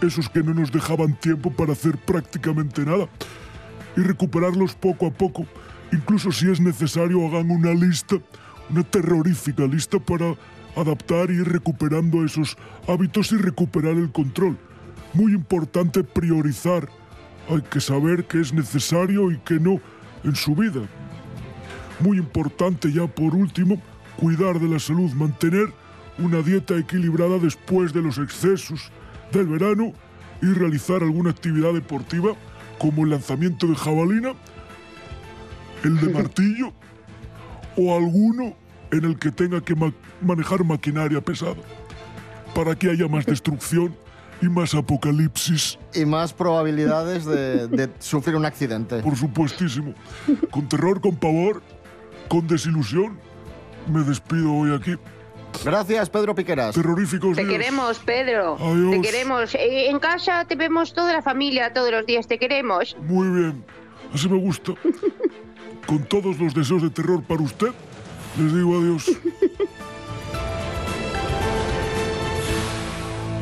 esos 0.00 0.28
que 0.28 0.42
no 0.42 0.54
nos 0.54 0.72
dejaban 0.72 1.18
tiempo 1.18 1.50
para 1.50 1.72
hacer 1.72 1.98
prácticamente 1.98 2.84
nada, 2.84 3.08
y 3.96 4.00
recuperarlos 4.00 4.74
poco 4.74 5.06
a 5.06 5.10
poco. 5.10 5.46
Incluso 5.92 6.32
si 6.32 6.50
es 6.50 6.60
necesario, 6.60 7.26
hagan 7.26 7.50
una 7.50 7.72
lista, 7.72 8.16
una 8.70 8.82
terrorífica 8.84 9.66
lista 9.66 9.98
para 9.98 10.34
adaptar 10.76 11.30
y 11.30 11.34
ir 11.34 11.48
recuperando 11.48 12.24
esos 12.24 12.56
hábitos 12.88 13.32
y 13.32 13.36
recuperar 13.36 13.94
el 13.94 14.10
control. 14.10 14.56
Muy 15.12 15.32
importante 15.32 16.02
priorizar. 16.02 16.88
Hay 17.48 17.62
que 17.62 17.80
saber 17.80 18.24
qué 18.24 18.40
es 18.40 18.52
necesario 18.52 19.30
y 19.30 19.38
qué 19.38 19.60
no 19.60 19.80
en 20.24 20.34
su 20.34 20.54
vida. 20.54 20.80
Muy 22.00 22.18
importante 22.18 22.90
ya 22.92 23.06
por 23.06 23.34
último, 23.34 23.80
cuidar 24.16 24.58
de 24.58 24.68
la 24.68 24.78
salud, 24.78 25.10
mantener 25.12 25.66
una 26.18 26.40
dieta 26.42 26.76
equilibrada 26.76 27.38
después 27.38 27.92
de 27.92 28.02
los 28.02 28.18
excesos 28.18 28.90
del 29.32 29.46
verano 29.46 29.92
y 30.40 30.46
realizar 30.46 31.02
alguna 31.02 31.30
actividad 31.30 31.72
deportiva 31.74 32.34
como 32.78 33.04
el 33.04 33.10
lanzamiento 33.10 33.66
de 33.66 33.74
jabalina, 33.74 34.32
el 35.84 36.00
de 36.00 36.08
martillo 36.12 36.72
o 37.76 37.94
alguno 37.96 38.54
en 38.90 39.04
el 39.04 39.18
que 39.18 39.30
tenga 39.30 39.60
que 39.60 39.74
ma- 39.74 39.92
manejar 40.20 40.64
maquinaria 40.64 41.20
pesada 41.20 41.56
para 42.54 42.74
que 42.76 42.90
haya 42.90 43.08
más 43.08 43.26
destrucción 43.26 43.94
y 44.44 44.48
más 44.48 44.74
apocalipsis. 44.74 45.78
Y 45.94 46.04
más 46.04 46.32
probabilidades 46.32 47.24
de, 47.24 47.66
de 47.68 47.88
sufrir 47.98 48.36
un 48.36 48.44
accidente. 48.44 48.98
Por 49.00 49.16
supuestísimo. 49.16 49.94
Con 50.50 50.68
terror, 50.68 51.00
con 51.00 51.16
pavor, 51.16 51.62
con 52.28 52.46
desilusión, 52.46 53.18
me 53.92 54.00
despido 54.02 54.52
hoy 54.52 54.74
aquí. 54.74 54.96
Gracias, 55.64 56.10
Pedro 56.10 56.34
Piqueras. 56.34 56.74
Terroríficos 56.74 57.36
Te 57.36 57.44
días. 57.44 57.52
queremos, 57.58 57.98
Pedro. 58.00 58.56
Adiós. 58.60 58.90
Te 58.90 59.00
queremos. 59.00 59.54
Eh, 59.54 59.88
En 59.88 59.98
casa 60.00 60.44
te 60.44 60.56
vemos 60.56 60.92
toda 60.92 61.12
la 61.12 61.22
familia 61.22 61.72
todos 61.72 61.90
los 61.92 62.04
días. 62.06 62.26
Te 62.26 62.38
queremos. 62.38 62.96
Muy 63.02 63.28
bien. 63.28 63.64
Así 64.12 64.28
me 64.28 64.38
gusta. 64.38 64.72
Con 65.86 66.02
todos 66.04 66.38
los 66.38 66.54
deseos 66.54 66.82
de 66.82 66.90
terror 66.90 67.22
para 67.22 67.42
usted, 67.42 67.68
les 68.38 68.54
digo 68.54 68.78
adiós. 68.78 69.10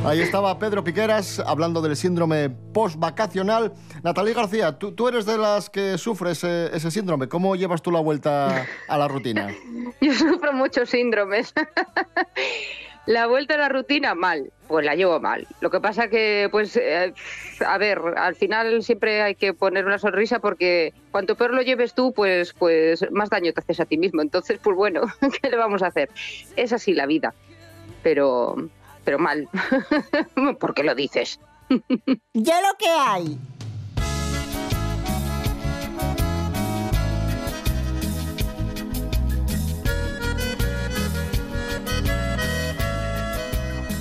Ahí 0.04 0.20
estaba 0.20 0.58
Pedro 0.58 0.82
Piqueras 0.82 1.38
hablando 1.38 1.80
del 1.80 1.94
síndrome 1.94 2.50
postvacacional. 2.50 3.72
Natalie 4.02 4.34
García, 4.34 4.76
¿tú, 4.76 4.92
tú 4.92 5.06
eres 5.06 5.26
de 5.26 5.38
las 5.38 5.70
que 5.70 5.96
sufres 5.96 6.42
eh, 6.42 6.70
ese 6.72 6.90
síndrome. 6.90 7.28
¿Cómo 7.28 7.54
llevas 7.54 7.82
tú 7.82 7.92
la 7.92 8.00
vuelta 8.00 8.66
a 8.88 8.98
la 8.98 9.06
rutina? 9.06 9.54
Yo 10.00 10.12
sufro 10.12 10.52
muchos 10.52 10.90
síndromes. 10.90 11.54
La 13.04 13.26
vuelta 13.26 13.54
a 13.54 13.58
la 13.58 13.68
rutina, 13.68 14.14
mal. 14.14 14.52
Pues 14.68 14.86
la 14.86 14.94
llevo 14.94 15.18
mal. 15.18 15.48
Lo 15.60 15.70
que 15.70 15.80
pasa 15.80 16.06
que, 16.06 16.48
pues, 16.52 16.76
eh, 16.76 17.12
a 17.66 17.76
ver, 17.76 17.98
al 18.16 18.36
final 18.36 18.80
siempre 18.84 19.22
hay 19.22 19.34
que 19.34 19.54
poner 19.54 19.86
una 19.86 19.98
sonrisa 19.98 20.38
porque 20.38 20.94
cuanto 21.10 21.34
peor 21.34 21.52
lo 21.52 21.62
lleves 21.62 21.94
tú, 21.94 22.12
pues, 22.12 22.52
pues 22.52 23.04
más 23.10 23.28
daño 23.28 23.52
te 23.52 23.60
haces 23.60 23.80
a 23.80 23.86
ti 23.86 23.98
mismo. 23.98 24.22
Entonces, 24.22 24.60
pues 24.62 24.76
bueno, 24.76 25.02
¿qué 25.42 25.50
le 25.50 25.56
vamos 25.56 25.82
a 25.82 25.88
hacer? 25.88 26.10
Es 26.54 26.72
así 26.72 26.94
la 26.94 27.06
vida. 27.06 27.34
Pero, 28.04 28.54
pero 29.04 29.18
mal. 29.18 29.48
¿Por 30.60 30.74
qué 30.74 30.82
lo 30.84 30.94
dices? 30.94 31.40
Ya 32.32 32.60
lo 32.60 32.76
que 32.78 32.88
hay. 32.88 33.38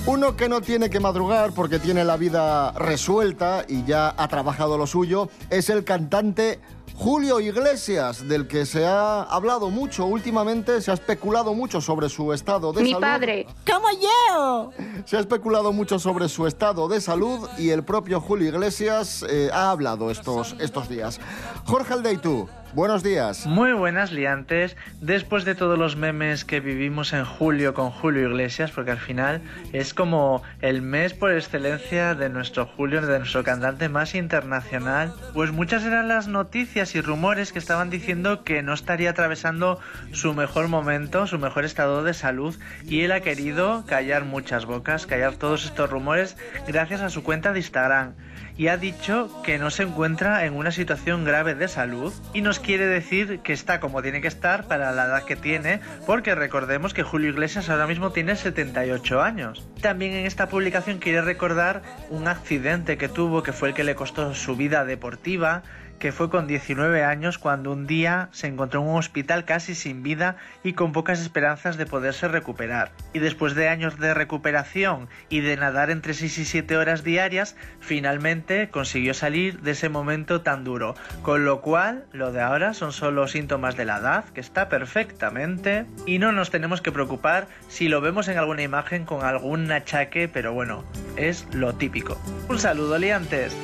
Uno 0.04 0.36
que 0.36 0.48
no 0.48 0.60
tiene 0.60 0.90
que 0.90 0.98
madrugar 0.98 1.52
porque 1.54 1.78
tiene 1.78 2.04
la 2.04 2.16
vida 2.16 2.72
resuelta 2.72 3.64
y 3.68 3.84
ya 3.84 4.12
ha 4.16 4.26
trabajado 4.26 4.76
lo 4.76 4.88
suyo 4.88 5.30
es 5.48 5.70
el 5.70 5.84
cantante 5.84 6.58
Julio 6.96 7.40
Iglesias, 7.40 8.28
del 8.28 8.46
que 8.46 8.66
se 8.66 8.86
ha 8.86 9.22
hablado 9.22 9.70
mucho 9.70 10.06
últimamente, 10.06 10.80
se 10.80 10.90
ha 10.90 10.94
especulado 10.94 11.54
mucho 11.54 11.80
sobre 11.80 12.08
su 12.08 12.32
estado 12.32 12.72
de 12.72 12.82
Mi 12.82 12.90
salud. 12.90 13.00
padre. 13.00 13.46
Como 13.66 13.88
yo. 14.00 14.70
Se 15.04 15.16
ha 15.16 15.20
especulado 15.20 15.72
mucho 15.72 15.98
sobre 15.98 16.28
su 16.28 16.46
estado 16.46 16.88
de 16.88 17.00
salud 17.00 17.48
y 17.58 17.70
el 17.70 17.82
propio 17.82 18.20
Julio 18.20 18.48
Iglesias 18.48 19.24
eh, 19.28 19.50
ha 19.52 19.70
hablado 19.70 20.10
estos, 20.10 20.54
estos 20.60 20.88
días. 20.88 21.18
Jorge 21.64 21.94
Aldeitu, 21.94 22.48
buenos 22.74 23.02
días. 23.02 23.46
Muy 23.46 23.72
buenas 23.72 24.12
liantes, 24.12 24.76
después 25.00 25.44
de 25.44 25.54
todos 25.54 25.78
los 25.78 25.96
memes 25.96 26.44
que 26.44 26.60
vivimos 26.60 27.12
en 27.12 27.24
julio 27.24 27.74
con 27.74 27.90
Julio 27.90 28.28
Iglesias, 28.28 28.70
porque 28.70 28.92
al 28.92 28.98
final 28.98 29.40
es 29.72 29.94
como 29.94 30.42
el 30.60 30.82
mes 30.82 31.12
por 31.12 31.32
excelencia 31.32 32.14
de 32.14 32.28
nuestro 32.28 32.66
Julio, 32.66 33.02
de 33.02 33.18
nuestro 33.18 33.44
cantante 33.44 33.88
más 33.88 34.14
internacional, 34.14 35.12
pues 35.34 35.52
muchas 35.52 35.84
eran 35.84 36.08
las 36.08 36.28
noticias 36.28 36.94
y 36.94 37.00
rumores 37.00 37.52
que 37.52 37.58
estaban 37.58 37.90
diciendo 37.90 38.44
que 38.44 38.62
no 38.62 38.72
estaría 38.72 39.10
atravesando 39.10 39.78
su 40.12 40.34
mejor 40.34 40.68
momento, 40.68 41.26
su 41.26 41.38
mejor 41.38 41.64
estado 41.64 42.02
de 42.04 42.14
salud, 42.14 42.56
y 42.84 43.02
él 43.02 43.12
ha 43.12 43.20
querido 43.20 43.84
callar 43.86 44.24
muchas 44.24 44.64
bocas, 44.64 45.06
callar 45.06 45.34
todos 45.34 45.64
estos 45.64 45.90
rumores 45.90 46.36
gracias 46.66 47.00
a 47.00 47.10
su 47.10 47.22
cuenta 47.22 47.52
de 47.52 47.60
Instagram 47.60 48.14
y 48.62 48.68
ha 48.68 48.76
dicho 48.76 49.28
que 49.42 49.58
no 49.58 49.70
se 49.70 49.82
encuentra 49.82 50.46
en 50.46 50.54
una 50.54 50.70
situación 50.70 51.24
grave 51.24 51.56
de 51.56 51.66
salud 51.66 52.14
y 52.32 52.42
nos 52.42 52.60
quiere 52.60 52.86
decir 52.86 53.40
que 53.40 53.52
está 53.52 53.80
como 53.80 54.02
tiene 54.02 54.20
que 54.20 54.28
estar 54.28 54.68
para 54.68 54.92
la 54.92 55.06
edad 55.06 55.24
que 55.24 55.34
tiene, 55.34 55.80
porque 56.06 56.36
recordemos 56.36 56.94
que 56.94 57.02
Julio 57.02 57.30
Iglesias 57.30 57.68
ahora 57.68 57.88
mismo 57.88 58.12
tiene 58.12 58.36
78 58.36 59.20
años. 59.20 59.66
También 59.80 60.12
en 60.12 60.26
esta 60.26 60.48
publicación 60.48 61.00
quiere 61.00 61.22
recordar 61.22 61.82
un 62.08 62.28
accidente 62.28 62.96
que 62.96 63.08
tuvo 63.08 63.42
que 63.42 63.52
fue 63.52 63.70
el 63.70 63.74
que 63.74 63.82
le 63.82 63.96
costó 63.96 64.32
su 64.32 64.54
vida 64.54 64.84
deportiva, 64.84 65.64
que 66.02 66.10
fue 66.10 66.30
con 66.30 66.48
19 66.48 67.04
años 67.04 67.38
cuando 67.38 67.70
un 67.70 67.86
día 67.86 68.28
se 68.32 68.48
encontró 68.48 68.80
en 68.80 68.88
un 68.88 68.98
hospital 68.98 69.44
casi 69.44 69.76
sin 69.76 70.02
vida 70.02 70.34
y 70.64 70.72
con 70.72 70.90
pocas 70.90 71.20
esperanzas 71.20 71.76
de 71.76 71.86
poderse 71.86 72.26
recuperar. 72.26 72.90
Y 73.12 73.20
después 73.20 73.54
de 73.54 73.68
años 73.68 74.00
de 74.00 74.12
recuperación 74.12 75.08
y 75.28 75.42
de 75.42 75.56
nadar 75.56 75.90
entre 75.90 76.14
6 76.14 76.38
y 76.38 76.44
7 76.44 76.76
horas 76.76 77.04
diarias, 77.04 77.54
finalmente 77.78 78.68
consiguió 78.68 79.14
salir 79.14 79.60
de 79.60 79.70
ese 79.70 79.90
momento 79.90 80.40
tan 80.40 80.64
duro. 80.64 80.96
Con 81.22 81.44
lo 81.44 81.60
cual, 81.60 82.04
lo 82.10 82.32
de 82.32 82.40
ahora 82.40 82.74
son 82.74 82.92
solo 82.92 83.28
síntomas 83.28 83.76
de 83.76 83.84
la 83.84 83.98
edad, 83.98 84.24
que 84.30 84.40
está 84.40 84.68
perfectamente, 84.68 85.86
y 86.04 86.18
no 86.18 86.32
nos 86.32 86.50
tenemos 86.50 86.80
que 86.80 86.90
preocupar 86.90 87.46
si 87.68 87.86
lo 87.86 88.00
vemos 88.00 88.26
en 88.26 88.38
alguna 88.38 88.62
imagen 88.62 89.04
con 89.04 89.24
algún 89.24 89.70
achaque, 89.70 90.26
pero 90.26 90.52
bueno, 90.52 90.82
es 91.14 91.46
lo 91.52 91.74
típico. 91.74 92.20
Un 92.48 92.58
saludo, 92.58 92.98
liantes. 92.98 93.56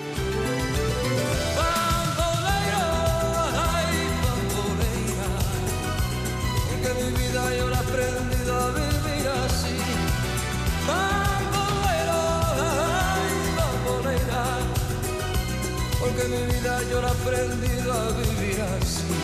Aprendido 17.22 17.92
a 17.92 18.10
vivir 18.10 18.60
así. 18.60 19.14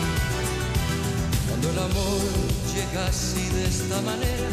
Cuando 1.47 1.69
el 1.69 1.79
amor 1.79 2.21
llega 2.73 3.07
así 3.07 3.47
de 3.49 3.65
esta 3.67 4.01
manera, 4.01 4.49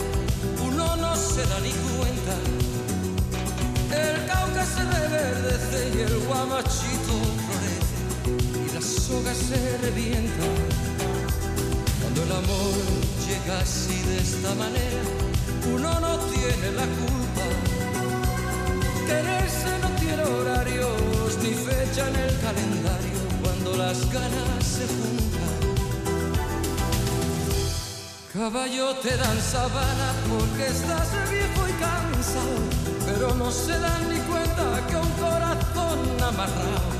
uno 0.66 0.96
no 0.96 1.16
se 1.16 1.42
da 1.46 1.60
ni 1.60 1.72
cuenta. 1.96 2.34
El 3.90 4.26
cauca 4.26 4.64
se 4.64 4.82
reverdece 4.84 5.80
y 5.96 6.00
el 6.00 6.18
guamachito 6.26 7.14
florece 7.44 7.96
y 8.64 8.74
la 8.74 8.80
soga 8.80 9.34
se 9.34 9.78
revienta. 9.78 10.46
Cuando 12.00 12.22
el 12.22 12.32
amor 12.32 12.74
llega 13.26 13.60
así 13.60 14.02
de 14.02 14.18
esta 14.18 14.54
manera, 14.54 15.02
ganas 24.12 24.64
se 24.64 24.86
juntan. 24.86 25.52
Caballo 28.32 28.94
te 28.96 29.16
dan 29.16 29.40
sabana 29.40 30.12
porque 30.28 30.66
estás 30.66 31.08
viejo 31.30 31.68
y 31.68 31.72
cansado, 31.80 32.58
pero 33.06 33.34
no 33.34 33.50
se 33.50 33.78
dan 33.78 34.08
ni 34.10 34.18
cuenta 34.20 34.86
que 34.88 34.96
un 34.96 35.10
corazón 35.12 35.98
amarrado, 36.22 36.90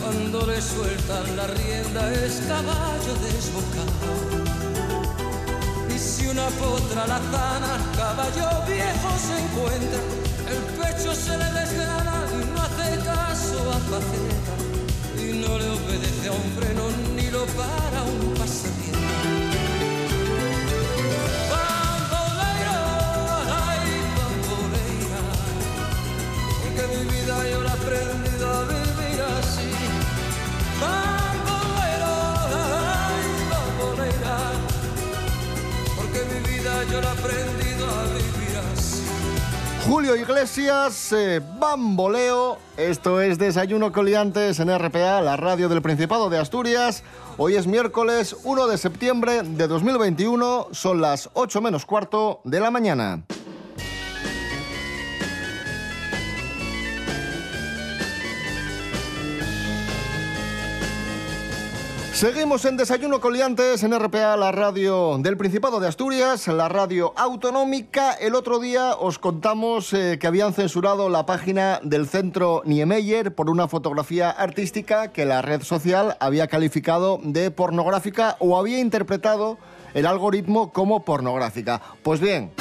cuando 0.00 0.46
le 0.46 0.60
sueltan 0.60 1.36
la 1.36 1.46
rienda 1.46 2.12
es 2.12 2.42
caballo 2.46 3.12
desbocado. 3.26 3.94
Y 5.94 5.98
si 5.98 6.26
una 6.28 6.48
potra 6.48 7.06
la 7.06 7.20
zana, 7.32 7.72
caballo 7.96 8.48
viejo 8.66 9.10
se 9.26 9.34
encuentra, 9.44 10.00
el 10.52 10.60
pecho 10.78 11.14
se 11.14 11.36
le 11.36 11.48
desgrana 11.60 12.16
y 12.32 12.44
no 12.52 12.62
hace 12.62 12.98
caso 13.04 13.70
a 13.70 13.78
faceta, 13.90 14.54
no 15.50 15.58
le 15.58 15.68
obedece 15.68 16.28
a 16.28 16.32
un 16.32 16.48
freno 16.56 16.84
ni 17.16 17.28
lo 17.30 17.44
para 17.58 18.02
un 18.04 18.34
pasatiempo. 18.34 18.98
Bambolera, 21.52 22.78
ay, 23.66 23.86
bambolera, 24.16 25.22
porque 26.62 26.82
mi 26.92 27.02
vida 27.12 27.34
yo 27.50 27.58
la 27.66 27.70
he 27.70 27.78
aprendido 27.80 28.44
a 28.58 28.62
vivir 28.74 29.20
así. 29.38 29.70
Bambolera, 30.82 32.14
ay, 33.08 33.28
bambolera, 33.52 34.36
porque 35.96 36.20
mi 36.30 36.38
vida 36.48 36.72
yo 36.92 37.00
la 37.00 37.08
he 37.08 37.18
aprendido 37.18 37.84
a 37.98 38.04
vivir 38.14 38.28
así. 38.28 38.39
Julio 39.90 40.14
Iglesias, 40.14 41.12
eh, 41.12 41.40
Bamboleo. 41.58 42.58
Esto 42.76 43.20
es 43.20 43.38
Desayuno 43.38 43.90
Coliantes 43.90 44.60
en 44.60 44.70
RPA, 44.70 45.20
la 45.20 45.36
radio 45.36 45.68
del 45.68 45.82
Principado 45.82 46.30
de 46.30 46.38
Asturias. 46.38 47.02
Hoy 47.38 47.56
es 47.56 47.66
miércoles 47.66 48.36
1 48.44 48.68
de 48.68 48.78
septiembre 48.78 49.42
de 49.42 49.66
2021. 49.66 50.68
Son 50.70 51.00
las 51.00 51.28
8 51.32 51.60
menos 51.60 51.86
cuarto 51.86 52.40
de 52.44 52.60
la 52.60 52.70
mañana. 52.70 53.24
Seguimos 62.20 62.66
en 62.66 62.76
Desayuno 62.76 63.18
Coliantes 63.18 63.82
en 63.82 63.98
RPA, 63.98 64.36
la 64.36 64.52
radio 64.52 65.16
del 65.16 65.38
Principado 65.38 65.80
de 65.80 65.88
Asturias, 65.88 66.48
la 66.48 66.68
radio 66.68 67.14
autonómica. 67.16 68.12
El 68.12 68.34
otro 68.34 68.58
día 68.58 68.94
os 68.94 69.18
contamos 69.18 69.94
eh, 69.94 70.18
que 70.20 70.26
habían 70.26 70.52
censurado 70.52 71.08
la 71.08 71.24
página 71.24 71.80
del 71.82 72.06
centro 72.06 72.60
Niemeyer 72.66 73.34
por 73.34 73.48
una 73.48 73.68
fotografía 73.68 74.28
artística 74.28 75.12
que 75.12 75.24
la 75.24 75.40
red 75.40 75.62
social 75.62 76.18
había 76.20 76.46
calificado 76.46 77.18
de 77.22 77.50
pornográfica 77.50 78.36
o 78.38 78.58
había 78.58 78.80
interpretado 78.80 79.56
el 79.94 80.04
algoritmo 80.04 80.74
como 80.74 81.06
pornográfica. 81.06 81.80
Pues 82.02 82.20
bien, 82.20 82.52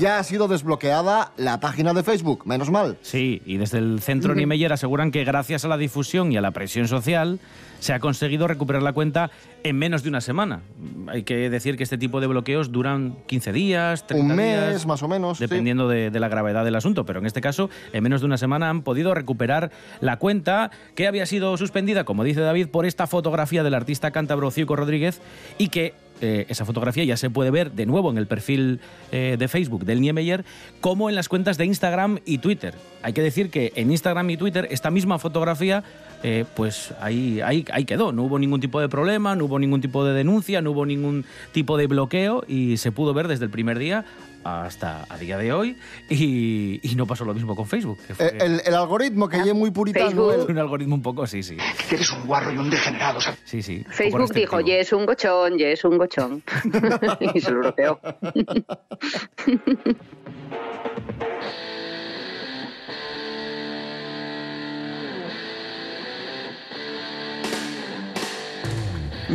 ya 0.00 0.18
ha 0.18 0.24
sido 0.24 0.48
desbloqueada 0.48 1.32
la 1.36 1.60
página 1.60 1.94
de 1.94 2.02
Facebook, 2.02 2.42
menos 2.46 2.70
mal. 2.70 2.98
Sí, 3.02 3.42
y 3.46 3.56
desde 3.58 3.78
el 3.78 4.00
centro 4.00 4.34
Niemeyer 4.34 4.72
aseguran 4.72 5.10
que 5.10 5.24
gracias 5.24 5.64
a 5.64 5.68
la 5.68 5.76
difusión 5.76 6.32
y 6.32 6.36
a 6.36 6.40
la 6.40 6.50
presión 6.50 6.88
social 6.88 7.38
se 7.80 7.92
ha 7.92 8.00
conseguido 8.00 8.48
recuperar 8.48 8.82
la 8.82 8.92
cuenta 8.94 9.30
en 9.62 9.76
menos 9.76 10.02
de 10.02 10.08
una 10.08 10.20
semana. 10.22 10.62
Hay 11.06 11.22
que 11.22 11.50
decir 11.50 11.76
que 11.76 11.82
este 11.82 11.98
tipo 11.98 12.20
de 12.20 12.26
bloqueos 12.26 12.72
duran 12.72 13.16
15 13.26 13.52
días, 13.52 14.06
30 14.06 14.24
Un 14.32 14.36
mes, 14.36 14.68
días, 14.68 14.86
más 14.86 15.02
o 15.02 15.08
menos. 15.08 15.38
sí. 15.38 15.44
dependiendo 15.44 15.86
de, 15.86 16.10
de 16.10 16.20
la 16.20 16.28
gravedad 16.28 16.64
del 16.64 16.76
asunto. 16.76 17.04
Pero 17.04 17.20
en 17.20 17.26
este 17.26 17.40
caso, 17.42 17.68
en 17.92 18.02
menos 18.02 18.20
de 18.22 18.26
una 18.26 18.38
semana 18.38 18.70
han 18.70 18.82
podido 18.82 19.14
recuperar 19.14 19.70
la 20.00 20.16
cuenta 20.18 20.70
que 20.94 21.06
había 21.06 21.26
sido 21.26 21.56
suspendida, 21.58 22.04
como 22.04 22.24
dice 22.24 22.40
David, 22.40 22.68
por 22.68 22.86
esta 22.86 23.06
fotografía 23.06 23.62
del 23.62 23.74
artista 23.74 24.10
cántabro 24.12 24.50
Ciuco 24.50 24.76
Rodríguez 24.76 25.20
y 25.58 25.68
que 25.68 25.92
eh, 26.20 26.46
esa 26.48 26.64
fotografía 26.64 27.04
ya 27.04 27.16
se 27.16 27.28
puede 27.30 27.50
ver 27.50 27.72
de 27.72 27.86
nuevo 27.86 28.10
en 28.10 28.18
el 28.18 28.26
perfil 28.26 28.80
eh, 29.12 29.36
de 29.38 29.48
Facebook 29.48 29.84
del 29.84 30.00
Niemeyer, 30.00 30.44
como 30.80 31.08
en 31.08 31.16
las 31.16 31.28
cuentas 31.28 31.58
de 31.58 31.66
Instagram 31.66 32.20
y 32.24 32.38
Twitter. 32.38 32.74
Hay 33.02 33.12
que 33.12 33.22
decir 33.22 33.50
que 33.50 33.72
en 33.76 33.90
Instagram 33.90 34.30
y 34.30 34.36
Twitter 34.36 34.68
esta 34.70 34.90
misma 34.90 35.18
fotografía, 35.18 35.82
eh, 36.22 36.44
pues 36.54 36.94
ahí, 37.00 37.40
ahí, 37.40 37.64
ahí 37.72 37.84
quedó. 37.84 38.12
No 38.12 38.22
hubo 38.22 38.38
ningún 38.38 38.60
tipo 38.60 38.80
de 38.80 38.88
problema, 38.88 39.34
no 39.34 39.46
hubo 39.46 39.58
ningún 39.58 39.80
tipo 39.80 40.04
de 40.04 40.14
denuncia, 40.14 40.62
no 40.62 40.70
hubo 40.70 40.86
ningún 40.86 41.24
tipo 41.52 41.76
de 41.76 41.86
bloqueo 41.86 42.44
y 42.46 42.76
se 42.76 42.92
pudo 42.92 43.12
ver 43.12 43.28
desde 43.28 43.44
el 43.44 43.50
primer 43.50 43.78
día 43.78 44.04
hasta 44.44 45.06
a 45.08 45.18
día 45.18 45.38
de 45.38 45.52
hoy 45.52 45.76
y, 46.08 46.80
y 46.82 46.94
no 46.94 47.06
pasó 47.06 47.24
lo 47.24 47.34
mismo 47.34 47.56
con 47.56 47.66
Facebook. 47.66 47.98
que 48.06 48.14
fue 48.14 48.26
Eh, 48.26 48.38
El, 48.40 48.62
el 48.64 48.74
algoritmo 48.74 49.28
que 49.28 49.38
es 49.38 49.54
muy 49.54 49.70
puritano. 49.70 50.06
Facebook. 50.06 50.32
el- 50.48 50.50
un 50.52 50.58
algoritmo 50.58 50.94
un 50.94 51.02
poco, 51.02 51.26
sí, 51.26 51.42
sí. 51.42 51.56
Que 51.88 51.94
eres 51.96 52.10
un 52.12 52.26
guarro 52.26 52.52
y 52.52 52.58
un 52.58 52.70
degenerado. 52.70 53.20
Sí, 53.44 53.62
sí. 53.62 53.84
Facebook 53.90 54.32
dijo, 54.34 54.60
ye, 54.60 54.80
es 54.80 54.92
un 54.92 55.06
gochón, 55.06 55.58
ye, 55.58 55.72
es 55.72 55.84
un 55.84 55.98
gochón. 55.98 56.42
y 57.34 57.40
se 57.40 57.50
lo 57.50 57.60
bloqueó. 57.60 57.98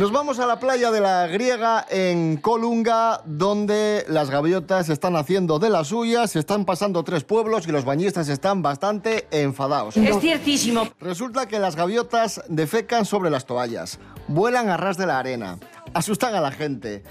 Nos 0.00 0.12
vamos 0.12 0.38
a 0.38 0.46
la 0.46 0.58
playa 0.58 0.90
de 0.90 1.02
la 1.02 1.26
Griega 1.26 1.84
en 1.90 2.38
Colunga, 2.38 3.20
donde 3.26 4.06
las 4.08 4.30
gaviotas 4.30 4.88
están 4.88 5.14
haciendo 5.14 5.58
de 5.58 5.68
las 5.68 5.88
suyas, 5.88 6.30
se 6.30 6.38
están 6.38 6.64
pasando 6.64 7.04
tres 7.04 7.22
pueblos 7.22 7.68
y 7.68 7.70
los 7.70 7.84
bañistas 7.84 8.30
están 8.30 8.62
bastante 8.62 9.28
enfadados. 9.30 9.98
Es 9.98 10.18
ciertísimo. 10.18 10.88
Resulta 11.00 11.46
que 11.46 11.58
las 11.58 11.76
gaviotas 11.76 12.40
defecan 12.48 13.04
sobre 13.04 13.28
las 13.28 13.44
toallas, 13.44 14.00
vuelan 14.26 14.70
a 14.70 14.78
ras 14.78 14.96
de 14.96 15.04
la 15.04 15.18
arena, 15.18 15.58
asustan 15.92 16.34
a 16.34 16.40
la 16.40 16.50
gente 16.50 17.02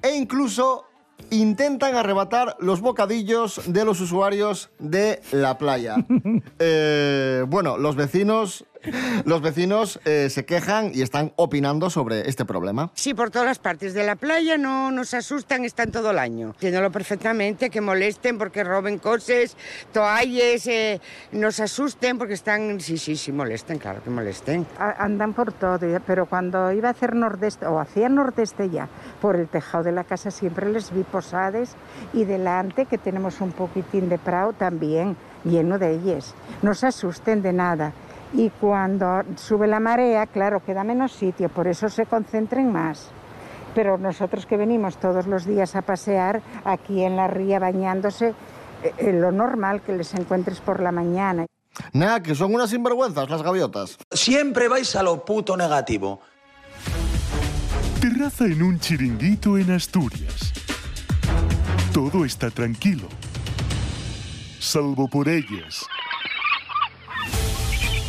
e 0.00 0.14
incluso 0.14 0.84
intentan 1.30 1.96
arrebatar 1.96 2.56
los 2.60 2.80
bocadillos 2.80 3.60
de 3.66 3.84
los 3.84 4.00
usuarios 4.00 4.70
de 4.78 5.20
la 5.32 5.58
playa. 5.58 5.96
Eh, 6.64 7.44
bueno, 7.48 7.76
los 7.76 7.96
vecinos, 7.96 8.64
los 9.24 9.40
vecinos 9.40 10.00
eh, 10.04 10.28
se 10.30 10.44
quejan 10.44 10.90
y 10.94 11.02
están 11.02 11.32
opinando 11.36 11.90
sobre 11.90 12.28
este 12.28 12.44
problema. 12.44 12.90
Sí, 12.94 13.14
por 13.14 13.30
todas 13.30 13.46
las 13.46 13.58
partes 13.58 13.94
de 13.94 14.04
la 14.04 14.16
playa 14.16 14.58
no 14.58 14.90
nos 14.90 15.14
asustan, 15.14 15.64
están 15.64 15.90
todo 15.92 16.10
el 16.10 16.18
año. 16.18 16.48
Entiéndolo 16.54 16.90
perfectamente, 16.90 17.70
que 17.70 17.80
molesten 17.80 18.38
porque 18.38 18.64
roben 18.64 18.98
cosas, 18.98 19.56
toallas, 19.92 20.66
eh, 20.66 21.00
nos 21.32 21.60
asusten 21.60 22.18
porque 22.18 22.34
están... 22.34 22.80
Sí, 22.80 22.98
sí, 22.98 23.16
sí, 23.16 23.32
molesten, 23.32 23.78
claro 23.78 24.02
que 24.02 24.10
molesten. 24.10 24.66
A- 24.78 25.04
Andan 25.04 25.32
por 25.34 25.52
todo, 25.52 25.78
pero 26.06 26.26
cuando 26.26 26.72
iba 26.72 26.88
a 26.88 26.92
hacer 26.92 27.14
nordeste, 27.14 27.66
o 27.66 27.78
hacía 27.78 28.08
nordeste 28.08 28.70
ya, 28.70 28.88
por 29.20 29.36
el 29.36 29.48
tejado 29.48 29.84
de 29.84 29.92
la 29.92 30.04
casa 30.04 30.30
siempre 30.30 30.70
les 30.70 30.92
vi 30.92 31.02
posades 31.02 31.70
y 32.12 32.24
delante, 32.24 32.86
que 32.86 32.98
tenemos 32.98 33.40
un 33.40 33.52
poquitín 33.52 34.08
de 34.08 34.18
prado 34.18 34.52
también, 34.52 35.16
lleno 35.44 35.78
de 35.78 35.94
ellas. 35.94 36.34
No 36.62 36.74
se 36.74 36.86
asusten 36.86 37.42
de 37.42 37.52
nada. 37.52 37.92
Y 38.34 38.50
cuando 38.50 39.22
sube 39.36 39.66
la 39.66 39.80
marea, 39.80 40.26
claro, 40.26 40.64
queda 40.64 40.84
menos 40.84 41.12
sitio, 41.12 41.48
por 41.48 41.68
eso 41.68 41.88
se 41.88 42.06
concentren 42.06 42.72
más. 42.72 43.10
Pero 43.74 43.98
nosotros 43.98 44.46
que 44.46 44.56
venimos 44.56 44.96
todos 44.96 45.26
los 45.26 45.44
días 45.46 45.76
a 45.76 45.82
pasear 45.82 46.42
aquí 46.64 47.02
en 47.02 47.16
la 47.16 47.28
ría 47.28 47.58
bañándose, 47.58 48.34
eh, 48.82 48.94
eh, 48.98 49.12
lo 49.12 49.32
normal 49.32 49.82
que 49.82 49.92
les 49.92 50.14
encuentres 50.14 50.60
por 50.60 50.80
la 50.80 50.92
mañana. 50.92 51.46
Nada, 51.92 52.22
que 52.22 52.34
son 52.34 52.54
unas 52.54 52.70
sinvergüenzas 52.70 53.30
las 53.30 53.42
gaviotas. 53.42 53.98
Siempre 54.10 54.68
vais 54.68 54.94
a 54.96 55.02
lo 55.02 55.24
puto 55.24 55.56
negativo. 55.56 56.20
Terraza 58.00 58.44
en 58.44 58.62
un 58.62 58.78
chiringuito 58.78 59.56
en 59.56 59.70
Asturias. 59.70 60.52
Todo 61.92 62.24
está 62.24 62.50
tranquilo. 62.50 63.08
Salvo 64.58 65.08
por 65.08 65.28
ellas. 65.28 65.86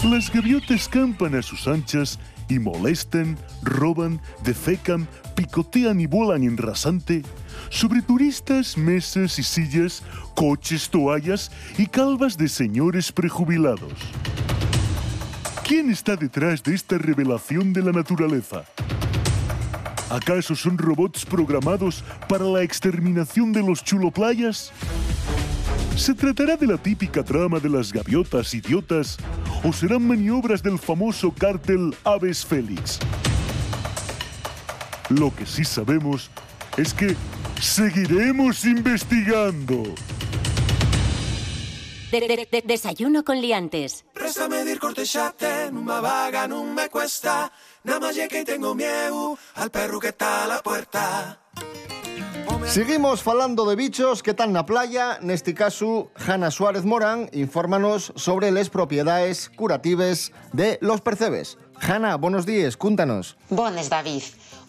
Las 0.03 0.29
gaviotas 0.29 0.89
campan 0.89 1.33
a 1.33 1.41
sus 1.41 1.65
anchas 1.65 2.19
y 2.49 2.59
molestan, 2.59 3.37
roban, 3.61 4.19
defecan, 4.43 5.07
picotean 5.33 6.01
y 6.01 6.07
vuelan 6.07 6.43
en 6.43 6.57
rasante 6.57 7.23
sobre 7.69 8.01
turistas, 8.01 8.77
mesas 8.77 9.39
y 9.39 9.43
sillas, 9.43 10.03
coches, 10.35 10.89
toallas 10.89 11.51
y 11.77 11.87
calvas 11.87 12.37
de 12.37 12.49
señores 12.49 13.13
prejubilados. 13.13 13.93
¿Quién 15.65 15.89
está 15.89 16.17
detrás 16.17 16.61
de 16.63 16.75
esta 16.75 16.97
revelación 16.97 17.71
de 17.71 17.83
la 17.83 17.93
naturaleza? 17.93 18.65
¿Acaso 20.09 20.53
son 20.53 20.77
robots 20.77 21.25
programados 21.25 22.03
para 22.27 22.43
la 22.43 22.61
exterminación 22.61 23.53
de 23.53 23.63
los 23.63 23.81
chuloplayas? 23.81 24.73
¿Se 25.95 26.13
tratará 26.13 26.57
de 26.57 26.67
la 26.67 26.77
típica 26.77 27.23
trama 27.23 27.59
de 27.59 27.69
las 27.69 27.93
gaviotas 27.93 28.53
idiotas 28.53 29.17
o 29.63 29.71
serán 29.71 30.05
maniobras 30.07 30.61
del 30.61 30.77
famoso 30.79 31.31
cártel 31.31 31.95
Aves 32.03 32.45
Félix? 32.45 32.99
Lo 35.09 35.33
que 35.35 35.45
sí 35.45 35.63
sabemos 35.63 36.29
es 36.77 36.93
que 36.93 37.15
seguiremos 37.61 38.65
investigando. 38.65 39.83
De- 42.11 42.19
de- 42.27 42.47
de- 42.51 42.63
desayuno 42.65 43.23
con 43.23 43.41
liantes. 43.41 44.05
Préstame 44.13 44.63
dir 44.65 44.79
cortexate, 44.79 45.71
nunha 45.71 45.99
vaga 46.01 46.47
non 46.47 46.69
me 46.73 46.85
cuesta 46.89 47.49
Nada 47.83 47.99
más 47.99 48.15
que 48.29 48.45
tengo 48.45 48.75
miedo 48.75 49.37
al 49.55 49.69
perro 49.71 49.99
que 49.99 50.09
está 50.09 50.45
a 50.45 50.47
la 50.47 50.61
puerta 50.61 51.39
Seguimos 52.67 53.21
falando 53.21 53.65
de 53.65 53.75
bichos 53.75 54.23
que 54.23 54.31
están 54.31 54.51
na 54.51 54.65
playa 54.65 55.19
Neste 55.21 55.53
caso, 55.53 56.09
Hanna 56.15 56.49
Suárez 56.49 56.85
Morán 56.85 57.29
Infórmanos 57.31 58.13
sobre 58.15 58.49
les 58.49 58.69
propiedades 58.69 59.51
curativas 59.53 60.31
de 60.53 60.79
los 60.81 61.01
percebes 61.01 61.57
Hanna, 61.79 62.15
buenos 62.15 62.45
días, 62.45 62.77
cúntanos 62.77 63.37
Bones, 63.49 63.89
David. 63.89 64.23